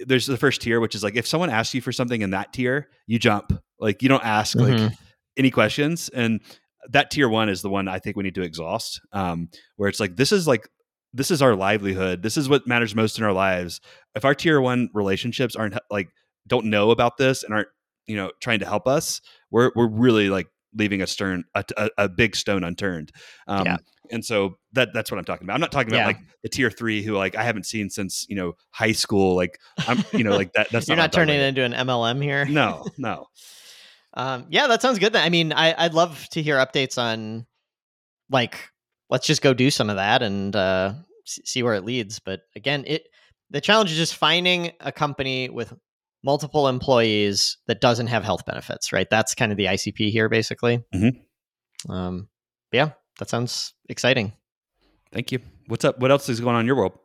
[0.00, 2.52] there's the first tier, which is like if someone asks you for something in that
[2.52, 3.52] tier, you jump.
[3.78, 4.84] Like you don't ask mm-hmm.
[4.84, 4.92] like
[5.36, 6.08] any questions.
[6.08, 6.40] And
[6.90, 9.00] that tier one is the one I think we need to exhaust.
[9.12, 10.68] Um, where it's like this is like
[11.12, 12.22] this is our livelihood.
[12.22, 13.80] This is what matters most in our lives.
[14.14, 16.08] If our tier one relationships aren't like
[16.46, 17.68] don't know about this and aren't
[18.06, 19.20] you know trying to help us,
[19.50, 23.12] we're we're really like leaving a stern a, a, a big stone unturned.
[23.46, 23.76] Um, yeah.
[24.10, 25.54] And so that that's what I'm talking about.
[25.54, 26.06] I'm not talking about yeah.
[26.08, 29.34] like the tier three who like I haven't seen since you know high school.
[29.34, 30.68] Like I'm you know like that.
[30.70, 32.44] That's you're not, not turning it into an MLM here.
[32.44, 33.28] No, no.
[34.14, 35.12] Um, yeah, that sounds good.
[35.12, 35.24] Then.
[35.24, 37.46] I mean, I, would love to hear updates on,
[38.30, 38.70] like,
[39.10, 42.20] let's just go do some of that and uh, see where it leads.
[42.20, 43.08] But again, it
[43.50, 45.72] the challenge is just finding a company with
[46.24, 48.92] multiple employees that doesn't have health benefits.
[48.92, 50.84] Right, that's kind of the ICP here, basically.
[50.94, 51.92] Mm-hmm.
[51.92, 52.28] Um,
[52.72, 54.32] yeah, that sounds exciting.
[55.12, 55.40] Thank you.
[55.66, 55.98] What's up?
[55.98, 56.98] What else is going on in your world?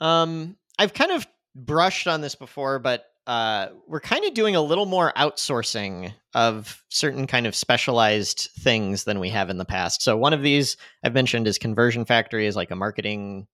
[0.00, 4.62] Um, I've kind of brushed on this before, but uh, we're kind of doing a
[4.62, 10.00] little more outsourcing of certain kind of specialized things than we have in the past.
[10.00, 13.46] So one of these I've mentioned is Conversion Factory is like a marketing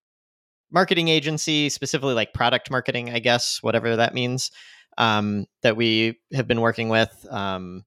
[0.70, 4.52] marketing agency, specifically like product marketing, I guess, whatever that means,
[4.96, 7.26] um, that we have been working with.
[7.28, 7.84] Um,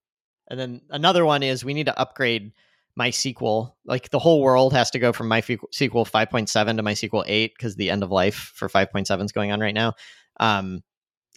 [0.49, 2.51] and then another one is we need to upgrade
[2.99, 3.71] MySQL.
[3.85, 7.89] Like the whole world has to go from MySQL 5.7 to MySQL 8 because the
[7.89, 9.93] end of life for 5.7 is going on right now.
[10.37, 10.83] Um,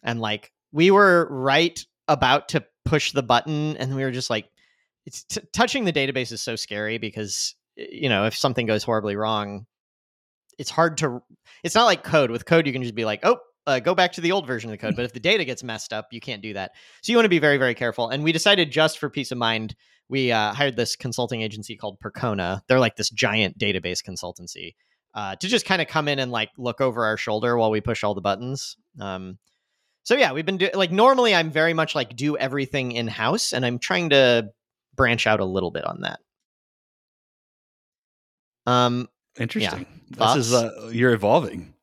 [0.02, 4.46] and like we were right about to push the button and we were just like
[5.06, 9.16] it's t- touching the database is so scary because you know if something goes horribly
[9.16, 9.66] wrong
[10.58, 11.22] it's hard to
[11.64, 12.30] it's not like code.
[12.30, 14.70] With code you can just be like oh uh, go back to the old version
[14.70, 14.96] of the code.
[14.96, 16.72] But if the data gets messed up you can't do that.
[17.02, 18.08] So you want to be very very careful.
[18.08, 19.74] And we decided just for peace of mind
[20.08, 22.62] we uh, hired this consulting agency called percona.
[22.66, 24.74] They're like this giant database consultancy
[25.14, 27.80] uh, to just kind of come in and like look over our shoulder while we
[27.80, 28.76] push all the buttons.
[29.00, 29.38] Um,
[30.02, 33.52] so yeah, we've been doing like normally I'm very much like do everything in house,
[33.52, 34.50] and I'm trying to
[34.94, 36.20] branch out a little bit on that.
[38.66, 39.08] Um,
[39.38, 39.86] interesting.
[40.10, 40.34] Yeah.
[40.34, 41.74] This is uh, you're evolving.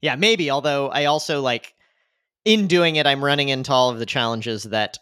[0.00, 0.50] Yeah, maybe.
[0.50, 1.74] Although I also like
[2.44, 4.98] in doing it, I'm running into all of the challenges that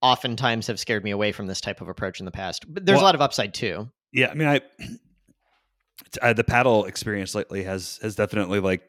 [0.00, 2.64] oftentimes have scared me away from this type of approach in the past.
[2.72, 3.90] But there's Well- a lot of upside too.
[4.12, 4.60] Yeah, I mean, I
[6.22, 8.82] uh, the paddle experience lately has has definitely like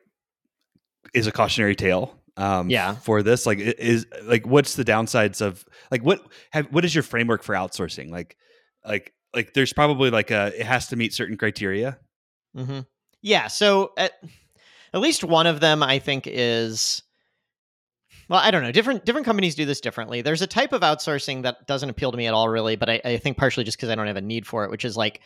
[1.14, 2.19] is a cautionary tale.
[2.40, 2.96] Um, Yeah.
[2.96, 7.04] For this, like, is like, what's the downsides of like what have what is your
[7.04, 8.10] framework for outsourcing?
[8.10, 8.38] Like,
[8.86, 12.00] like, like, there's probably like a it has to meet certain criteria.
[12.56, 12.80] Mm-hmm.
[13.22, 13.48] Yeah.
[13.48, 14.14] So at,
[14.94, 17.04] at least one of them, I think, is
[18.30, 18.72] well, I don't know.
[18.72, 20.22] Different different companies do this differently.
[20.22, 22.76] There's a type of outsourcing that doesn't appeal to me at all, really.
[22.76, 24.86] But I, I think partially just because I don't have a need for it, which
[24.86, 25.22] is like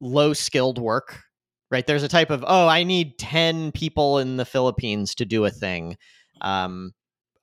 [0.00, 1.22] low skilled work.
[1.70, 1.84] Right.
[1.84, 5.50] There's a type of oh, I need ten people in the Philippines to do a
[5.50, 5.96] thing.
[6.40, 6.92] Um,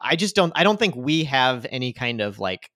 [0.01, 0.51] I just don't.
[0.55, 2.69] I don't think we have any kind of like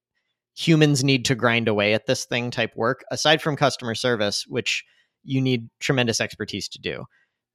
[0.55, 4.83] humans need to grind away at this thing type work aside from customer service, which
[5.23, 7.05] you need tremendous expertise to do.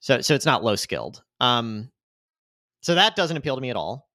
[0.01, 1.23] So so it's not low skilled.
[1.41, 1.91] Um
[2.81, 4.09] so that doesn't appeal to me at all.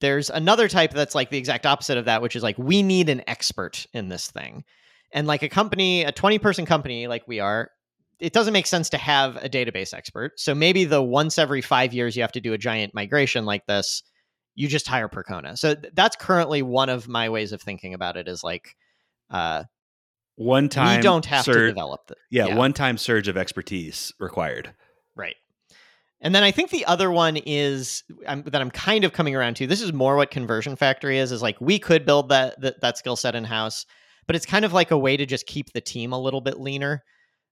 [0.00, 3.08] There's another type that's like the exact opposite of that, which is like we need
[3.08, 4.64] an expert in this thing.
[5.12, 7.70] And like a company, a 20 person company like we are,
[8.20, 10.38] it doesn't make sense to have a database expert.
[10.38, 13.66] So maybe the once every five years you have to do a giant migration like
[13.66, 14.02] this,
[14.54, 15.56] you just hire Percona.
[15.56, 18.76] So th- that's currently one of my ways of thinking about it is like
[19.30, 19.64] uh,
[20.36, 22.56] One time, we don't have to sur- develop the Yeah, yeah.
[22.56, 24.74] one time surge of expertise required.
[25.16, 25.36] Right.
[26.20, 29.54] And then I think the other one is um, that I'm kind of coming around
[29.56, 29.66] to.
[29.66, 31.32] This is more what Conversion Factory is.
[31.32, 33.86] Is like we could build that that, that skill set in house,
[34.26, 36.60] but it's kind of like a way to just keep the team a little bit
[36.60, 37.02] leaner.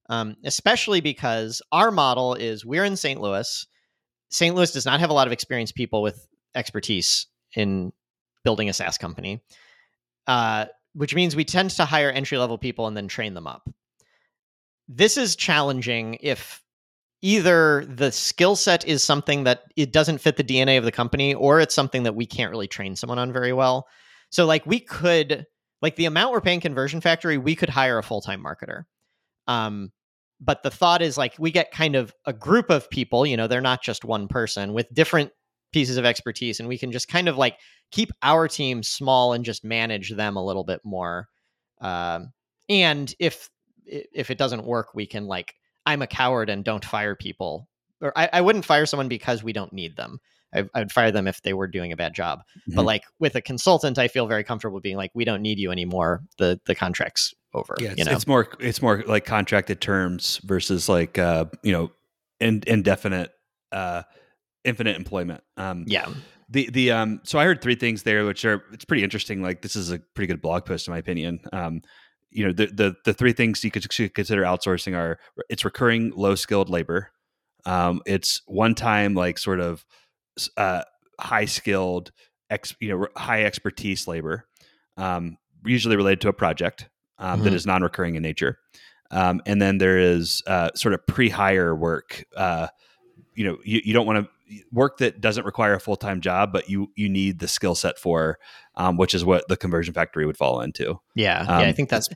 [0.08, 3.20] Um, especially because our model is we're in St.
[3.20, 3.66] Louis.
[4.30, 4.54] St.
[4.54, 7.92] Louis does not have a lot of experienced people with expertise in
[8.44, 9.42] building a SaaS company,
[10.26, 13.68] uh, which means we tend to hire entry level people and then train them up.
[14.88, 16.62] This is challenging if
[17.20, 21.34] either the skill set is something that it doesn't fit the DNA of the company
[21.34, 23.86] or it's something that we can't really train someone on very well.
[24.30, 25.46] So like we could
[25.82, 28.84] like the amount we're paying conversion factory, we could hire a full-time marketer.
[29.46, 29.92] Um
[30.40, 33.46] but the thought is like we get kind of a group of people, you know,
[33.46, 35.32] they're not just one person with different
[35.72, 37.58] pieces of expertise and we can just kind of like
[37.90, 41.28] keep our team small and just manage them a little bit more.
[41.80, 42.32] Um
[42.68, 43.48] and if
[43.84, 45.54] if it doesn't work, we can like
[45.86, 47.68] I'm a coward and don't fire people.
[48.00, 50.20] Or I, I wouldn't fire someone because we don't need them.
[50.54, 52.42] I, I would fire them if they were doing a bad job.
[52.68, 52.86] But Mhm.
[52.86, 56.22] like with a consultant, I feel very comfortable being like, we don't need you anymore.
[56.38, 57.74] The the contract's over.
[57.78, 61.72] Yeah, it's, you know, it's more it's more like contracted terms versus like uh, you
[61.72, 61.90] know
[62.40, 63.32] in, indefinite
[63.72, 64.02] uh,
[64.64, 65.42] infinite employment.
[65.56, 66.08] Um, yeah,
[66.48, 69.42] the the um so I heard three things there which are it's pretty interesting.
[69.42, 71.40] Like this is a pretty good blog post in my opinion.
[71.52, 71.82] Um,
[72.30, 76.34] you know the the the three things you could consider outsourcing are it's recurring low
[76.34, 77.10] skilled labor,
[77.64, 79.84] um, it's one time like sort of
[80.56, 80.82] uh,
[81.18, 82.12] high skilled
[82.50, 84.46] ex you know high expertise labor,
[84.96, 87.56] um, usually related to a project um, that Mhm.
[87.56, 88.58] is non recurring in nature,
[89.10, 92.24] um, and then there is uh, sort of pre hire work.
[92.36, 92.68] Uh,
[93.34, 96.68] you know you, you don't want to work that doesn't require a full-time job but
[96.68, 98.38] you you need the skill set for
[98.74, 101.58] um, which is what the conversion factory would fall into yeah, yeah.
[101.58, 102.08] Um, I think that's.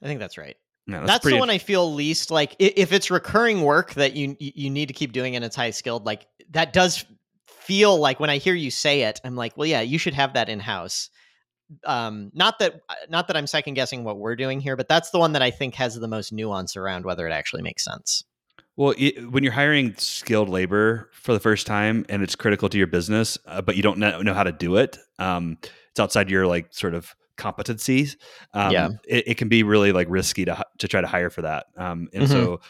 [0.00, 0.56] I think that's right.
[0.86, 2.56] That's, pretty the one I feel least like.
[2.58, 5.70] If it's recurring work that you you you need to keep doing and it's high
[5.70, 7.04] skilled, like that does
[7.46, 10.34] feel like when I hear you say it, I'm like, well, yeah, you should have
[10.34, 11.10] that in house.
[11.84, 15.18] Um, not that not that I'm second guessing what we're doing here, but that's the
[15.18, 18.24] one that I think has the most nuance around whether it actually makes sense.
[18.76, 22.78] well it, when you're hiring skilled labor for the first time and it's critical to
[22.78, 25.58] your business uh, but you don't know, know how to do it um,
[25.90, 28.16] it's outside your like sort of competencies
[28.54, 28.88] um, Yeah.
[29.06, 32.08] it, it can be really like risky to to try to hire for that um,
[32.14, 32.28] and Mhm.
[32.28, 32.60] so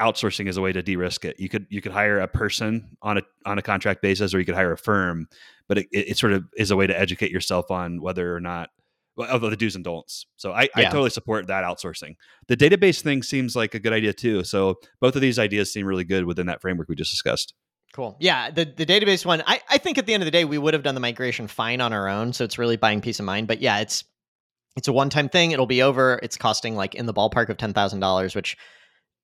[0.00, 3.18] outsourcing is a way to de-risk it you could you could hire a person on
[3.18, 5.28] a on a contract basis or you could hire a firm
[5.68, 8.40] but it, it, it sort of is a way to educate yourself on whether or
[8.40, 8.70] not
[9.16, 10.26] well, the do's and don'ts.
[10.36, 12.16] So I, I totally support that outsourcing.
[12.48, 14.42] The database thing seems like a good idea too.
[14.44, 17.54] So both of these ideas seem really good within that framework we just discussed.
[17.92, 18.16] Cool.
[18.18, 20.58] Yeah, the the database one, I, I think at the end of the day we
[20.58, 23.24] would have done the migration fine on our own, so it's really buying peace of
[23.24, 23.46] mind.
[23.46, 24.02] But yeah, it's
[24.76, 25.52] it's a one time thing.
[25.52, 26.18] It'll be over.
[26.20, 28.56] It's costing like in the ballpark of ten thousand dollars, which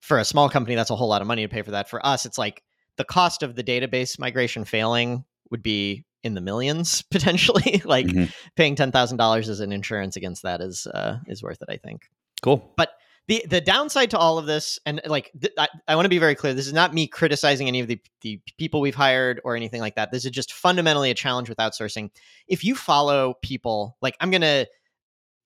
[0.03, 1.91] for a small company that's a whole lot of money to pay for that.
[1.91, 2.63] For us, it's like
[2.97, 7.83] the cost of the database migration failing would be in the millions potentially.
[7.85, 8.33] like Mhm.
[8.57, 11.69] paying ten thousand dollars as an insurance against that is uh, is worth it.
[11.73, 12.03] I think
[12.43, 12.73] Cool.
[12.77, 12.91] But
[13.29, 16.19] the the downside to all of this and like th- i, I want to be
[16.19, 19.55] very clear this is not me criticizing any of the, the people we've hired or
[19.55, 22.11] anything like that this is just fundamentally a challenge with outsourcing
[22.49, 24.67] if you follow people like i'm gonna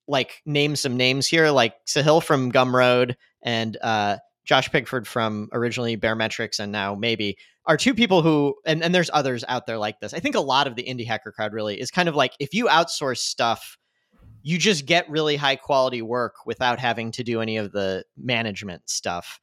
[0.07, 5.97] like name some names here like sahil from gumroad and uh Josh Pigford from originally
[5.97, 7.37] Baremetrics and now maybe
[7.67, 10.13] are two people who and, and there's others out there like this.
[10.13, 12.53] I think a lot of the indie hacker crowd really is kind of like if
[12.53, 13.79] you outsource stuff,
[14.43, 18.89] you just get really high quality work without having to do any of the management
[18.91, 19.41] stuff.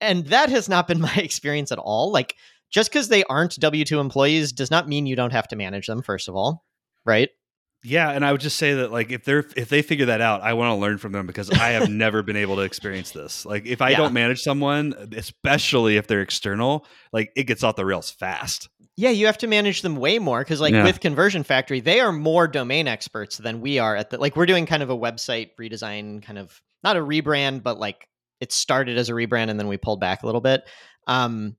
[0.00, 2.12] And that has not been my experience at all.
[2.12, 2.36] Like
[2.70, 5.86] just because they aren't W 2 employees does not mean you don't have to manage
[5.86, 6.64] them, first of all.
[7.04, 7.30] Right.
[7.84, 10.40] Yeah, and I would just say that like if they're if they figure that out,
[10.42, 13.44] I want to learn from them because I have never been able to experience this.
[13.44, 13.96] Like if I Yeah.
[13.98, 18.68] don't manage someone, especially if they're external, like it gets off the rails fast.
[18.96, 20.84] Yeah, you have to manage them way more because, like, Yeah.
[20.84, 24.18] with Conversion Factory, they are more domain experts than we are at the.
[24.18, 28.06] Like, we're doing kind of a website redesign, kind of not a rebrand, but like
[28.40, 30.62] it started as a rebrand and then we pulled back a little bit.
[31.06, 31.56] Um,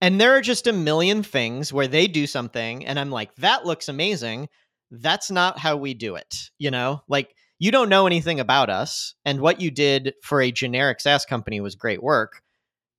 [0.00, 3.64] and there are just a million things where they do something, and I'm like, that
[3.64, 4.48] looks amazing.
[4.90, 6.50] That's not how we do it.
[6.58, 10.52] You know, like you don't know anything about us, and what you did for a
[10.52, 12.42] generic SaaS company was great work,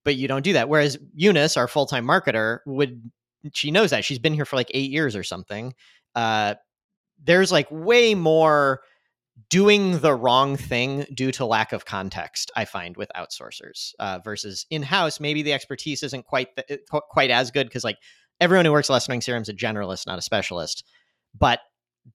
[0.04, 0.70] but you don't do that.
[0.70, 3.12] Whereas Eunice, our full time marketer, would
[3.54, 5.74] she knows that she's been here for like eight years or something.
[6.16, 6.56] Uh,
[7.24, 8.82] there's like way more
[9.50, 12.52] doing the wrong thing due to lack of context.
[12.56, 17.30] I find with outsourcers uh, versus in house, maybe the expertise isn't quite the, quite
[17.30, 17.98] as good because like
[18.42, 20.84] everyone who works at Less Annoying CRM is a generalist, not a specialist.
[21.38, 21.60] But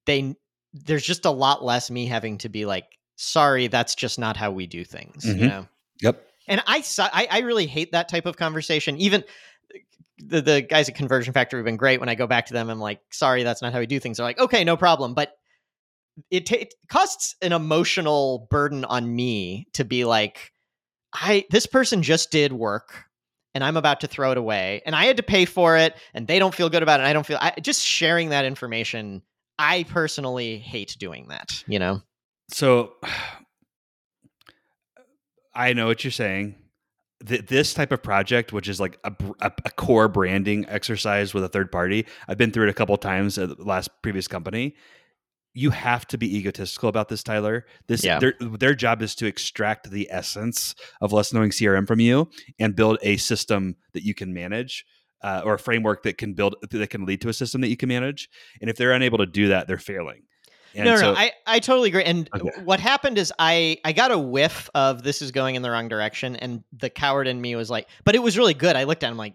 [0.06, 0.34] they
[0.72, 2.86] there's just a lot less me having to be like,
[3.16, 5.24] sorry, that's just not how we do things.
[5.24, 5.48] You Mhm.
[5.48, 5.68] know.
[6.00, 6.26] Yep.
[6.48, 8.96] And I, I I really hate that type of conversation.
[8.98, 9.22] Even
[10.18, 12.00] the the guys at Conversion Factory have been great.
[12.00, 14.16] When I go back to them, I'm like, sorry, that's not how we do things.
[14.16, 15.14] They're like, okay, no problem.
[15.14, 15.34] But
[16.30, 20.52] it, ta- it costs an emotional burden on me to be like,
[21.14, 23.04] I this person just did work.
[23.54, 26.26] And I'm about to throw it away, and I had to pay for it, and
[26.26, 27.02] they don't feel good about it.
[27.02, 29.20] And I don't feel I, just sharing that information.
[29.58, 31.62] I personally hate doing that.
[31.66, 32.02] You know,
[32.50, 32.94] So
[35.54, 36.54] I know what you're saying.
[37.26, 41.44] Th- this type of project, which is like a, a, a core branding exercise with
[41.44, 44.74] a third party, I've been through it a couple times at the last previous company.
[45.54, 47.66] You have to be egotistical about this, Tyler.
[47.86, 48.18] This Yeah.
[48.18, 52.74] their their job is to extract the essence of Less Annoying CRM from you and
[52.74, 54.86] build a system that you can manage.
[55.22, 57.76] Uh, or a framework that can build that can lead to a system that you
[57.76, 58.28] can manage.
[58.60, 60.22] And if they're unable to do that, they're failing.
[60.74, 61.18] And no, no, so, no.
[61.18, 62.02] I, I totally agree.
[62.04, 62.50] And Okay.
[62.64, 65.88] what happened is I I got a whiff of this is going in the wrong
[65.88, 68.74] direction, and the coward in me was like, but it was really good.
[68.74, 69.34] I looked at him like,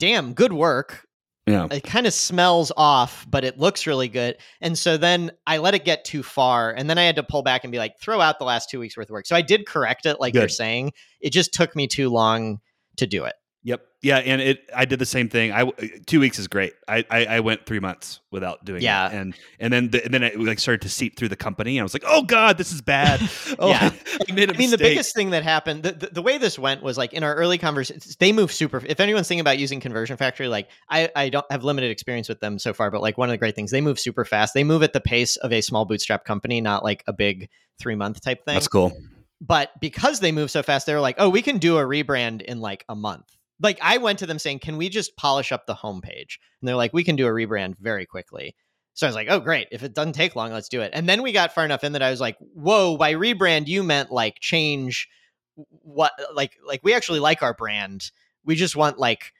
[0.00, 1.06] damn, good work.
[1.46, 1.68] yeah.
[1.70, 4.38] It kind of smells off, but it looks really good.
[4.60, 7.42] And so then I let it get too far, and then I had to pull
[7.42, 9.26] back and be like, throw out the last two weeks worth of work.
[9.26, 10.92] So I did correct it, like you're saying.
[11.20, 12.58] It just took me too long
[12.96, 13.34] to do it.
[13.64, 13.80] Yep.
[14.02, 14.68] Yeah, and it.
[14.74, 15.52] I did the same thing.
[15.52, 15.70] I
[16.06, 16.72] two weeks is great.
[16.88, 19.06] I I, I went three months without doing Yeah.
[19.06, 21.78] it, and and then the, and then it like started to seep through the company.
[21.78, 23.20] And I was like, oh god, this is bad.
[23.60, 23.92] Oh, Yeah.
[24.28, 26.58] I made a I mean, the biggest thing that happened, the, the, the way this
[26.58, 28.82] went was like in our early conversations, they move super.
[28.84, 32.40] If anyone's thinking about using Conversion Factory, like I, I don't have limited experience with
[32.40, 34.54] them so far, but like one of the great things, they move super fast.
[34.54, 37.48] They move at the pace of a small bootstrap company, not like a big
[37.78, 38.54] three month type thing.
[38.54, 38.92] That's cool.
[39.40, 42.42] But because they move so fast, they were like, oh, we can do a rebrand
[42.42, 43.26] in like a month.
[43.60, 46.38] Like I went to them saying, can we just polish up the homepage?
[46.60, 48.56] And they're like, we can do a rebrand very quickly.
[48.94, 49.68] So I was like, oh, great.
[49.72, 50.90] If it doesn't take long, let's do it.
[50.94, 53.82] And then we got far enough in that I was like, whoa, by rebrand, you
[53.82, 55.08] meant like change
[55.54, 58.10] what, like, like we actually like our brand.
[58.44, 59.32] We just want like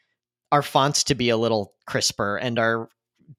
[0.50, 2.88] our fonts to be a little crisper and our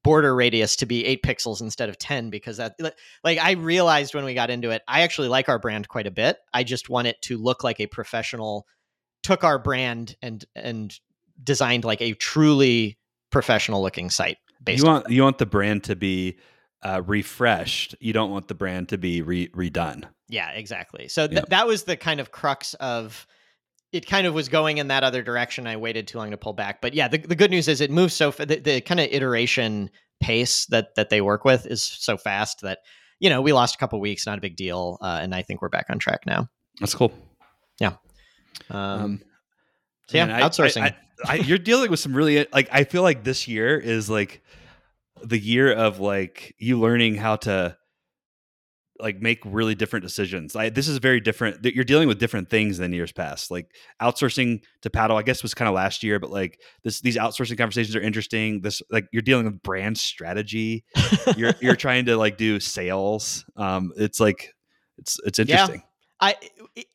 [0.02, 2.74] border radius to be eight pixels instead of 10 because that
[3.22, 6.10] like i realized when we got into it i actually like our brand quite a
[6.10, 8.66] bit i just want it to look like a professional
[9.24, 10.96] took our brand and and
[11.42, 12.96] designed like a truly
[13.30, 16.38] professional looking site based You want you want the brand to be
[16.84, 17.96] uh, refreshed.
[17.98, 20.04] You don't want the brand to be re- redone.
[20.28, 21.44] yeah exactly so th- Yeah.
[21.48, 23.26] that was the kind of crux of
[23.92, 26.52] it kind of was going in that other direction i waited too long to pull
[26.52, 29.00] back but yeah the, the good news is it moves so fa- the, the kind
[29.00, 32.78] of iteration pace that that they work with is so fast that
[33.20, 35.60] you know we lost a couple weeks not a big deal uh, and i think
[35.62, 36.48] we're back on track now
[36.80, 37.12] That's cool.
[38.70, 39.22] Um, Um,
[40.08, 40.94] so yeah man, I- I- outsourcing
[41.26, 42.68] I- you're dealing with some really like.
[42.72, 44.42] I feel like this year is like
[45.22, 47.76] the year of like you learning how to
[49.00, 50.54] like make really different decisions.
[50.54, 51.62] I, this is very different.
[51.62, 53.50] that You're dealing with different things than years past.
[53.50, 53.66] Like
[54.00, 57.58] outsourcing to paddle, I guess was kind of last year, but like this, these outsourcing
[57.58, 58.60] conversations are interesting.
[58.60, 60.84] This like you're dealing with brand strategy.
[61.36, 63.44] You're you're trying to like do sales.
[63.56, 64.52] Um, it's like
[64.98, 65.66] it's it's Yeah.
[66.24, 66.36] I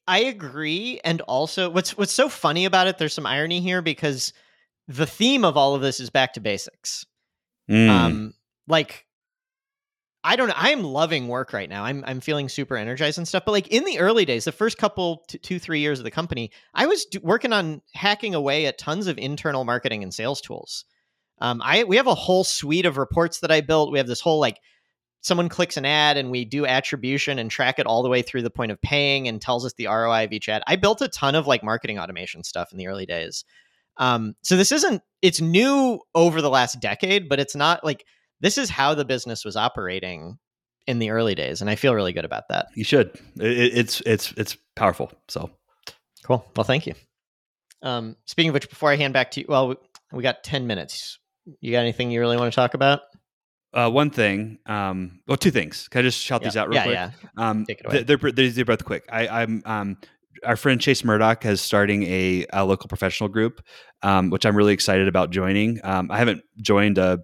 [0.07, 2.97] I agree, and also what's what's so funny about it.
[2.97, 4.33] There's some irony here because
[4.87, 7.05] the theme of all of this is back to basics.
[7.69, 7.89] Mm.
[7.89, 8.33] Um,
[8.67, 9.05] like
[10.23, 10.55] I don't know.
[10.57, 11.83] I am loving work right now.
[11.83, 13.43] I'm I'm feeling super energized and stuff.
[13.45, 16.11] But like in the early days, the first couple t- two three years of the
[16.11, 20.41] company, I was d- working on hacking away at tons of internal marketing and sales
[20.41, 20.85] tools.
[21.39, 23.91] Um, I we have a whole suite of reports that I built.
[23.91, 24.59] We have this whole like
[25.21, 28.41] someone clicks an ad and we do attribution and track it all the way through
[28.41, 30.63] the point of paying and tells us the ROI of each ad.
[30.67, 33.43] I built a ton of like marketing automation stuff in the early days.
[33.97, 38.05] Um, so this isn't it's new over the last decade, but it's not like
[38.39, 40.39] this is how the business was operating
[40.87, 42.67] in the early days, and I feel really good about that.
[42.73, 43.09] You should.
[43.35, 45.11] It, it's it's it's powerful.
[45.27, 45.51] So
[46.23, 46.45] cool.
[46.55, 46.93] Well, thank you.
[47.81, 49.75] Um, speaking of which, before I hand back to you, well, we,
[50.13, 51.19] we got ten minutes.
[51.59, 53.01] You got anything you really want to talk about?
[53.73, 55.87] Uh, one thing, um, well, two things.
[55.89, 56.47] Can I just shout yeah.
[56.47, 57.29] these out real yeah, quick?
[57.37, 58.03] Yeah, Um, Take it away.
[58.03, 59.03] they're, they're, they're both quick.
[59.11, 59.97] I, I'm um,
[60.43, 63.61] our friend Chase Murdoch has starting a, a local professional group,
[64.01, 65.79] um, which I'm really excited about joining.
[65.83, 67.19] Um, I haven't joined a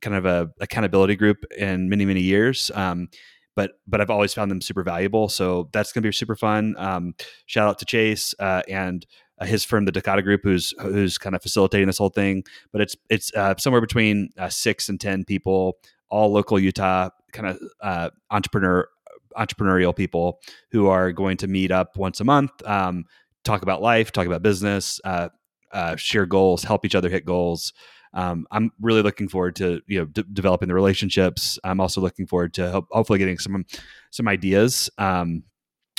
[0.00, 3.08] kind of a accountability group in many many years, um,
[3.56, 5.28] but but I've always found them super valuable.
[5.28, 6.74] So that's going to be super fun.
[6.78, 7.14] Um,
[7.46, 9.04] shout out to Chase uh, and
[9.38, 12.44] uh, his firm, the Dakota Group, who's who's kind of facilitating this whole thing.
[12.72, 15.78] But it's it's uh, somewhere between uh, six and ten people,
[16.08, 18.88] all local Utah kind of uh, entrepreneur
[19.36, 23.04] entrepreneurial people who are going to meet up once a month, um,
[23.42, 25.28] talk about life, talk about business, uh,
[25.72, 27.72] uh, share goals, help each other hit goals.
[28.12, 31.58] Um, I'm really looking forward to you know d- developing the relationships.
[31.64, 33.66] I'm also looking forward to hopefully getting some
[34.10, 35.42] some ideas um,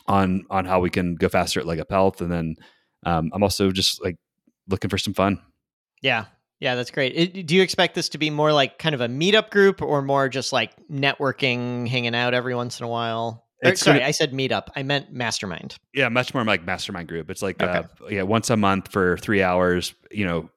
[0.08, 2.56] on on how we can go faster at Leg Up Health, and then
[3.06, 4.18] um, I'm also just like
[4.68, 5.40] looking for some fun.
[6.02, 6.26] Yeah,
[6.60, 7.14] yeah, that's great.
[7.16, 10.02] It, do you expect this to be more like kind of a meetup group, or
[10.02, 13.44] more just like networking, hanging out every once in a while?
[13.64, 14.68] Or, sorry, gonna- I said meetup.
[14.76, 15.76] I meant mastermind.
[15.94, 17.30] Yeah, much more like mastermind group.
[17.30, 17.80] It's like Okay.
[17.80, 19.94] uh, yeah, once a month for three hours.
[20.12, 20.50] You know,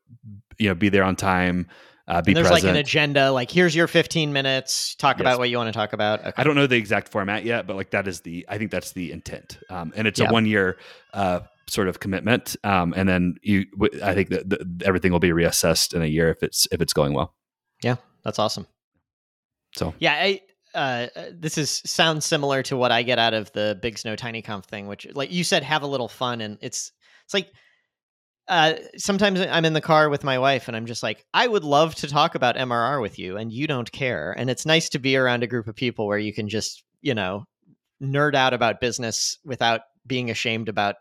[0.59, 1.69] you know, be there on time.
[2.07, 2.65] Uh, be And there's present.
[2.65, 3.31] like an agenda.
[3.31, 4.95] Like, here's your 15 minutes.
[4.95, 5.21] Talk Yes.
[5.21, 6.21] about what you want to talk about.
[6.21, 6.33] Okay.
[6.39, 8.93] I don't know the exact format yet, but like that is the I think that's
[8.93, 10.29] the intent, um, and it's Yeah.
[10.31, 10.79] a one year
[11.13, 15.19] uh, sort of commitment, um, and then you w- I think that the, everything will
[15.19, 17.35] be reassessed in a year if it's if it's going well.
[17.83, 18.67] Yeah, that's awesome.
[19.77, 20.41] So Yeah, I
[20.75, 24.43] uh, this is sounds similar to what I get out of the Big Snow Tiny
[24.43, 26.93] Conf thing, which, like you said, have a little fun, and it's
[27.25, 27.51] it's like
[28.49, 31.65] uh, sometimes I'm in the car with my wife, and I'm just like, I would
[31.65, 34.99] love to talk about MRR with you, and you don't care, and it's nice to
[34.99, 37.45] be around a group of people where you can just you know
[38.03, 40.97] nerd out about business without being ashamed about.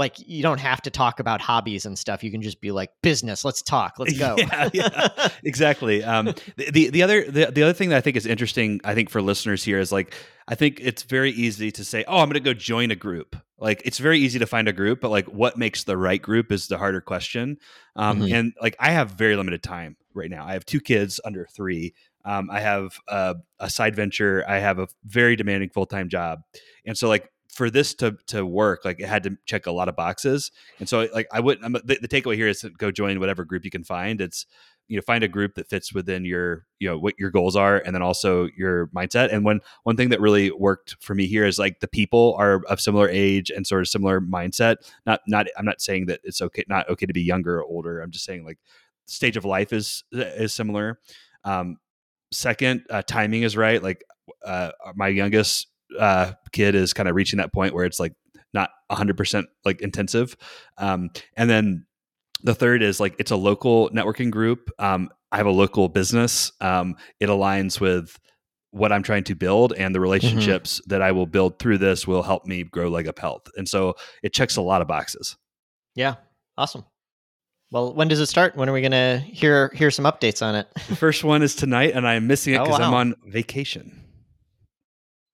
[0.00, 2.24] Like you don't have to talk about hobbies and stuff.
[2.24, 3.44] You can just be like business.
[3.44, 3.98] Let's talk.
[3.98, 4.36] Let's go.
[4.50, 5.28] Yeah, yeah.
[5.44, 6.02] exactly.
[6.02, 8.94] Um, the, the the other the, the other thing that I think is interesting, I
[8.94, 10.14] think for listeners here is like
[10.48, 13.36] I think it's very easy to say, oh, I'm going to go join a group.
[13.58, 16.50] Like it's very easy to find a group, but like what makes the right group
[16.50, 17.58] is the harder question.
[17.94, 18.32] Um, Mhm.
[18.32, 20.46] And like I have very limited time right now.
[20.46, 21.94] I have two kids under three.
[22.24, 24.44] Um, I have a, a side venture.
[24.48, 26.40] I have a very demanding full time job,
[26.86, 27.30] and so like
[27.60, 30.50] for this to to work, like it had to check a lot of boxes.
[30.78, 33.44] And so like I would I'm, the, the takeaway here is to go join whatever
[33.44, 34.18] group you can find.
[34.22, 34.46] It's
[34.88, 37.76] you know find a group that fits within your you know what your goals are
[37.76, 39.30] and then also your mindset.
[39.30, 42.62] And one one thing that really worked for me here is like the people are
[42.66, 44.76] of similar age and sort of similar mindset.
[45.04, 48.00] Not not i'm not saying that it's okay not okay to be younger or older.
[48.00, 48.58] I'm just saying like
[49.04, 50.98] stage of life is is similar.
[51.44, 51.76] Um
[52.32, 53.82] second uh, timing is right.
[53.82, 54.02] Like
[54.46, 55.66] uh my youngest
[55.98, 58.12] uh kid is kind of reaching that point where it's like
[58.52, 60.36] not 100% like intensive.
[60.78, 61.86] Um and then
[62.42, 64.70] the third is like it's a local networking group.
[64.78, 66.52] Um i have a local business.
[66.60, 68.18] Um it aligns with
[68.72, 72.22] what i'm trying to build and the relationships that i will build through this will
[72.22, 73.42] help me grow leg up health.
[73.56, 75.36] And so it checks a lot of boxes.
[75.96, 76.14] Yeah,
[76.56, 76.84] awesome.
[77.72, 78.56] Well, when does it start?
[78.56, 80.68] When are we gonna hear hear some updates on it?
[80.88, 83.99] the first one is tonight and i'm missing it Oh, because i'm on vacation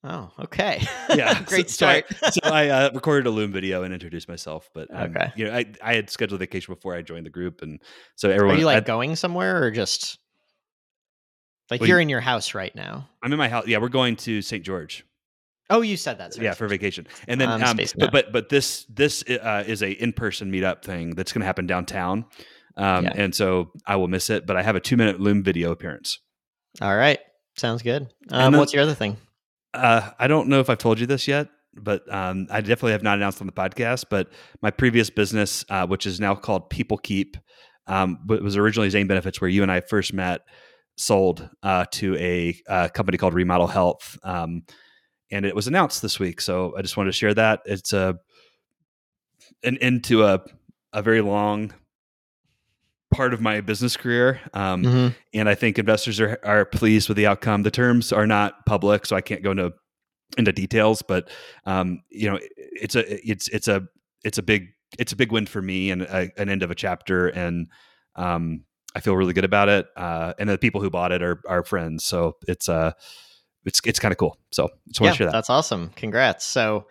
[0.04, 0.82] Oh, okay.
[1.14, 2.34] yeah great so, so I- start.
[2.34, 5.32] so i uh, recorded a loom video and introduced myself but um, Okay.
[5.34, 7.80] you know I, I had scheduled a vacation before i joined the group and
[8.14, 8.56] so everyone.
[8.56, 10.18] are you like I, going somewhere or just
[11.70, 13.08] like Well, you're in your house right now?
[13.22, 15.04] i'm in my house yeah we're going to st george
[15.68, 16.32] Oh, you said that.
[16.34, 19.82] Sorry, yeah for vacation and then I'm um, but, but but this this uh, is
[19.82, 22.26] a in-person meetup thing that's going to happen downtown
[22.76, 23.12] um, Yeah.
[23.16, 26.20] and so i will miss it but i have a two minute loom video appearance
[26.80, 27.18] All right,
[27.56, 28.02] sounds good.
[28.30, 29.16] Um, then- what's your other thing?
[29.76, 33.02] Uh, i don't know if i've told you this yet but um, i definitely have
[33.02, 34.28] not announced on the podcast but
[34.62, 37.36] my previous business uh, which is now called people keep
[37.86, 40.40] um, was originally zane benefits where you and i first met
[40.98, 44.62] sold uh, to a uh, company called remodel health um,
[45.30, 47.60] and it was announced this week so i just wanted to share that.
[47.66, 48.18] It's a
[49.62, 50.40] an into a
[50.92, 51.74] a very long
[53.16, 54.40] part of my business career.
[54.54, 55.14] Um, Mhm.
[55.34, 57.62] and I think investors are are pleased with the outcome.
[57.62, 59.72] The terms are not public, so I can't go into
[60.36, 61.28] into details, but
[61.64, 63.82] um, you know, it's a it's it's a
[64.24, 66.74] it's a big it's a big win for me and a, an end of a
[66.74, 67.68] chapter, and
[68.16, 68.64] um,
[68.94, 69.86] I feel really good about it.
[69.96, 72.92] Uh, and the people who bought it are are friends, so it's uh
[73.64, 74.38] it's it's kind of cool.
[74.52, 75.32] So just want yeah, to share that.
[75.32, 75.90] that's awesome.
[75.96, 76.44] Congrats.
[76.44, 76.86] So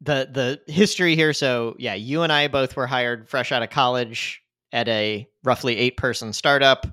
[0.00, 0.28] the
[0.66, 1.32] the history here.
[1.32, 4.42] So yeah, you and I both were hired fresh out of college
[4.72, 6.86] at a roughly eight person startup.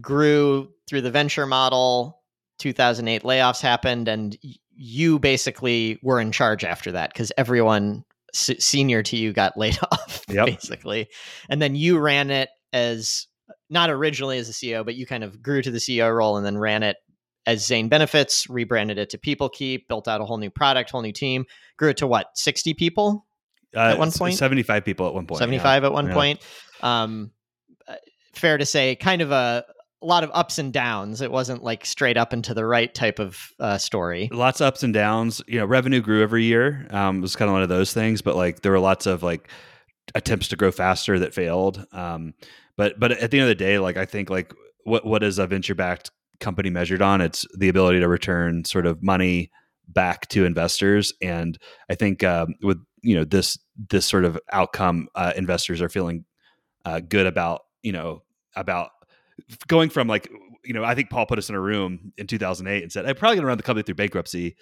[0.00, 2.20] Grew through the venture model.
[2.58, 4.36] 2008 layoffs happened, and
[4.74, 9.78] you basically were in charge after that because everyone s- senior to you got laid
[9.90, 10.46] off Yep.
[10.46, 11.08] basically,
[11.48, 13.26] and then you ran it as
[13.68, 16.44] not originally as a CEO, but you kind of grew to the CEO role and
[16.44, 16.96] then ran it
[17.46, 21.02] as Zane Benefits, rebranded it to People Keep, built out a whole new product, whole
[21.02, 21.46] new team,
[21.78, 23.26] grew it to what, 60 people,
[23.74, 24.34] at one point?
[24.34, 25.38] 75 people at one point.
[25.82, 25.86] yeah.
[25.86, 26.14] at one Yeah.
[26.14, 26.40] point.
[26.82, 27.30] Um,
[27.88, 27.94] uh,
[28.34, 29.64] fair to say, kind of a,
[30.02, 31.20] a lot of ups and downs.
[31.20, 34.28] It wasn't like straight up and to the right type of uh, story.
[34.32, 35.42] lots of ups and downs.
[35.46, 36.86] You know, revenue grew every year.
[36.90, 39.22] Um, it was kind of one of those things, but like there were lots of
[39.22, 39.48] like
[40.14, 41.86] attempts to grow faster that failed.
[41.92, 42.34] Um,
[42.76, 44.54] but but at the end of the day, like I think like
[44.84, 46.10] what what is a venture backed
[46.40, 47.20] company measured on?
[47.20, 49.50] It's the ability to return sort of money
[49.92, 55.08] back to investors, and I think um, with you know this this sort of outcome,
[55.14, 56.24] uh, investors are feeling
[56.84, 58.22] uh, good about you know
[58.56, 58.90] about
[59.66, 60.30] going from like
[60.64, 63.16] you know I think Paul put us in a room in 2008 and said I'm
[63.16, 64.56] probably going to run the company through bankruptcy.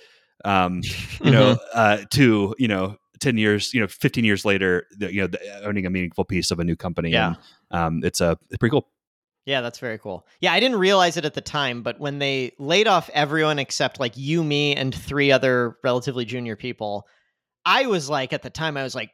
[0.45, 0.83] Um,
[1.22, 5.20] you know, uh, to you know, ten years, you know, fifteen years later, the, you
[5.22, 7.11] know, the, owning a meaningful piece of a new company.
[7.11, 7.35] Yeah.
[7.70, 8.89] and, um, it's a it's pretty cool.
[9.49, 10.26] Yeah, that's very cool.
[10.42, 13.99] Yeah, I didn't realize it at the time, but when they laid off everyone except
[13.99, 17.07] like you, me, and three other relatively junior people,
[17.64, 19.11] I was like, at the time, I was like,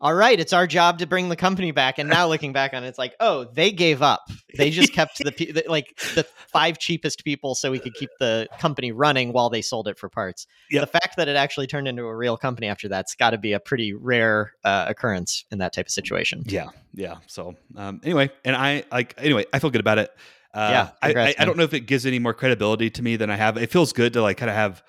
[0.00, 1.98] all right, it's our job to bring the company back.
[1.98, 4.30] And now looking back on it, it's like, oh, they gave up.
[4.56, 8.48] They just kept the, the like the five cheapest people so we could keep the
[8.60, 10.46] company running while they sold it for parts.
[10.70, 10.80] Yep.
[10.82, 13.52] The fact that it actually turned into a real company after that's got to be
[13.52, 16.44] a pretty rare uh, occurrence in that type of situation.
[16.46, 17.16] Yeah, yeah.
[17.26, 20.10] So um, anyway, and I like anyway, I feel good about it.
[20.54, 21.46] Uh, Yeah, I, congrats, I, I man.
[21.48, 23.56] don't know if it gives any more credibility to me than I have.
[23.56, 24.82] It feels good to like kind of have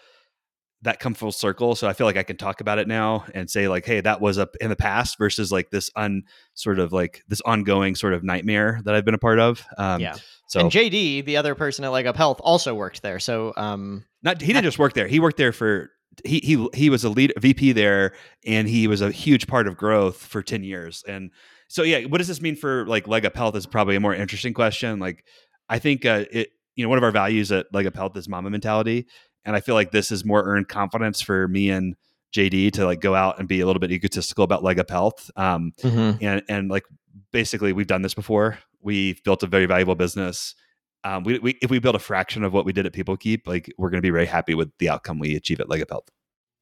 [0.82, 1.76] that come full circle.
[1.76, 4.22] So I feel like I can talk about it now and say like, hey, that
[4.22, 6.24] was up in the past versus like this un
[6.54, 9.66] sort of like this ongoing sort of nightmare that I've been a part of.
[9.78, 10.16] Um, Yeah.
[10.48, 13.20] So and JD, the other person at Leg Up Health, also worked there.
[13.20, 15.08] So, um, not he didn't just work there.
[15.08, 15.92] He worked there for
[16.26, 18.14] he he he was a lead VP there,
[18.46, 21.04] and he was a huge part of growth for ten years.
[21.08, 21.32] And
[21.68, 24.14] so yeah, what does this mean for like Leg Up Health is probably a more
[24.14, 25.00] interesting question.
[25.00, 25.24] Like
[25.70, 28.28] I think uh, it you know one of our values at Leg Up Health is
[28.28, 29.06] mama mentality,
[29.46, 31.96] and I feel like this is more earned confidence for me and
[32.34, 35.32] JD to like go out and be a little bit egotistical about Leg Up Health.
[35.36, 35.74] Um,
[36.22, 36.84] and and like
[37.32, 38.60] basically we've done this before.
[38.82, 40.56] We've built a very valuable business.
[41.04, 43.48] Um, we, we if we build a fraction of what we did at People Keep,
[43.48, 45.90] like we're going to be very happy with the outcome we achieve at Leg Up
[45.90, 46.10] Health.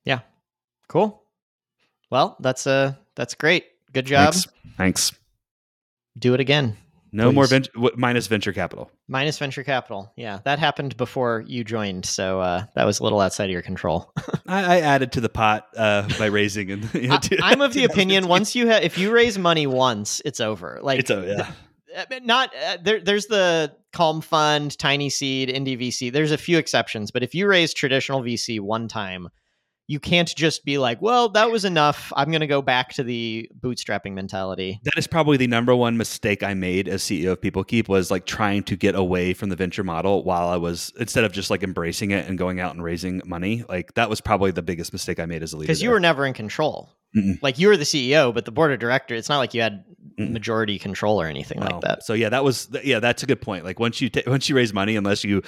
[0.05, 0.19] Yeah.
[0.87, 1.23] Cool.
[2.09, 3.65] Well, that's uh that's great.
[3.93, 4.33] Good job.
[4.33, 4.47] Thanks.
[4.77, 5.11] Thanks.
[6.17, 6.77] Do it again.
[7.17, 8.91] No more venture minus venture capital.
[9.07, 10.11] Minus venture capital.
[10.15, 13.63] Yeah, that happened before you joined, so uh, that was a little outside of your
[13.63, 14.13] control.
[14.47, 16.71] I, I added to the pot uh, by raising.
[16.71, 17.19] And I,
[17.51, 20.79] am of the opinion once you have, if you raise money once, it's over.
[20.81, 21.51] Like it's a
[21.89, 22.03] yeah.
[22.11, 22.99] uh, not uh, there.
[22.99, 26.13] There's the Calm Fund, Tiny Seed, Indie VC.
[26.13, 29.29] There's a few exceptions, but if you raise traditional VC one time,
[29.89, 32.11] you can't just be like, "Well, that was enough.
[32.15, 35.97] I'm going to go back to the bootstrapping mentality." That is probably the number one
[35.97, 39.49] mistake I made as CEO of People Keep was like trying to get away from
[39.49, 42.73] the venture model while I was instead of just like embracing it and going out
[42.73, 43.63] and raising money.
[43.69, 45.67] Like that was probably the biggest mistake I made as a leader.
[45.67, 46.89] Because you were never in control.
[47.15, 47.41] Mm-mm.
[47.41, 49.19] Like you were the CEO, but the board of directors.
[49.19, 49.85] It's not like you had
[50.19, 50.31] Mm-mm.
[50.31, 51.67] majority control or anything No.
[51.67, 52.03] like that.
[52.03, 53.63] So yeah, that was yeah, that's a good point.
[53.63, 55.41] Like once you ta- once you raise money, unless you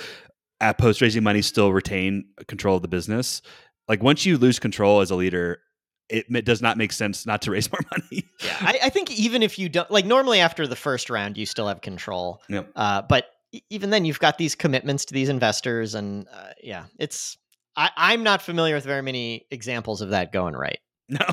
[0.61, 3.41] at post raising money still retain control of the business,
[3.89, 5.59] like once you lose control as a leader,
[6.07, 8.23] it, it does not make sense not to raise more money.
[8.41, 11.45] Yeah, I, I think even if you don't like normally after the first round, you
[11.45, 12.41] still have control.
[12.47, 12.71] Yep.
[12.75, 13.25] Uh, but
[13.71, 17.35] even then, you've got these commitments to these investors, and uh, yeah, it's.
[17.75, 20.79] I, I'm not familiar with very many examples of that going right.
[21.09, 21.25] no.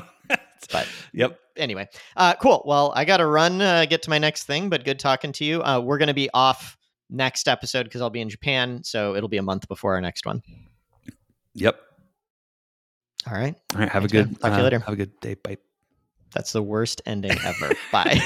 [0.71, 1.39] But- yep.
[1.55, 2.61] Anyway, uh, cool.
[2.65, 5.45] Well, I got to run, uh, get to my next thing, but good talking to
[5.45, 5.63] you.
[5.63, 6.77] Uh, we're going to be off
[7.09, 10.25] next episode because I'll be in Japan, so it'll be a month before our next
[10.25, 10.43] one.
[11.55, 11.79] Yep.
[13.27, 13.89] All right, All right.
[13.89, 14.27] Have Thanks, a man.
[14.29, 14.79] good Talk to you uh, later.
[14.79, 15.33] Have a good day.
[15.35, 15.57] Bye.
[16.33, 17.73] that's the worst ending ever.
[17.91, 18.21] Bye.